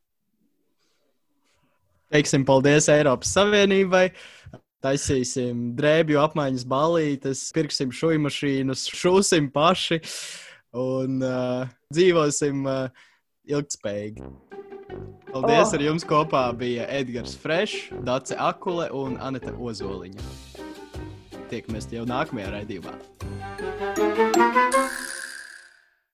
Teiksim 2.14 2.46
paldies 2.48 2.88
Eiropas 2.92 3.34
Savienībai. 3.36 4.10
Taisīsim 4.86 5.74
drēbju 5.76 6.22
apmaiņas 6.22 6.64
balītes, 6.70 7.48
pirksim 7.56 7.92
šūnu 7.92 8.28
mašīnas, 8.28 8.86
šūsim 8.94 9.50
paši 9.52 10.00
un 10.78 11.20
uh, 11.26 11.68
dzīvosim. 11.92 12.64
Uh, 12.64 13.06
ilgspējīgi. 13.48 14.57
Paldies! 15.32 15.68
Oh. 15.70 15.76
Ar 15.76 15.84
jums 15.84 16.06
kopā 16.08 16.44
bija 16.58 16.88
Edgars 16.90 17.36
Fresh, 17.38 17.92
Dace 18.08 18.38
Akule 18.40 18.90
un 18.96 19.18
Anita 19.22 19.52
Ozoliņa. 19.52 20.22
Tiekamies 21.52 21.88
jau 21.92 22.06
nākamajā 22.08 22.50
raidījumā. 22.56 22.96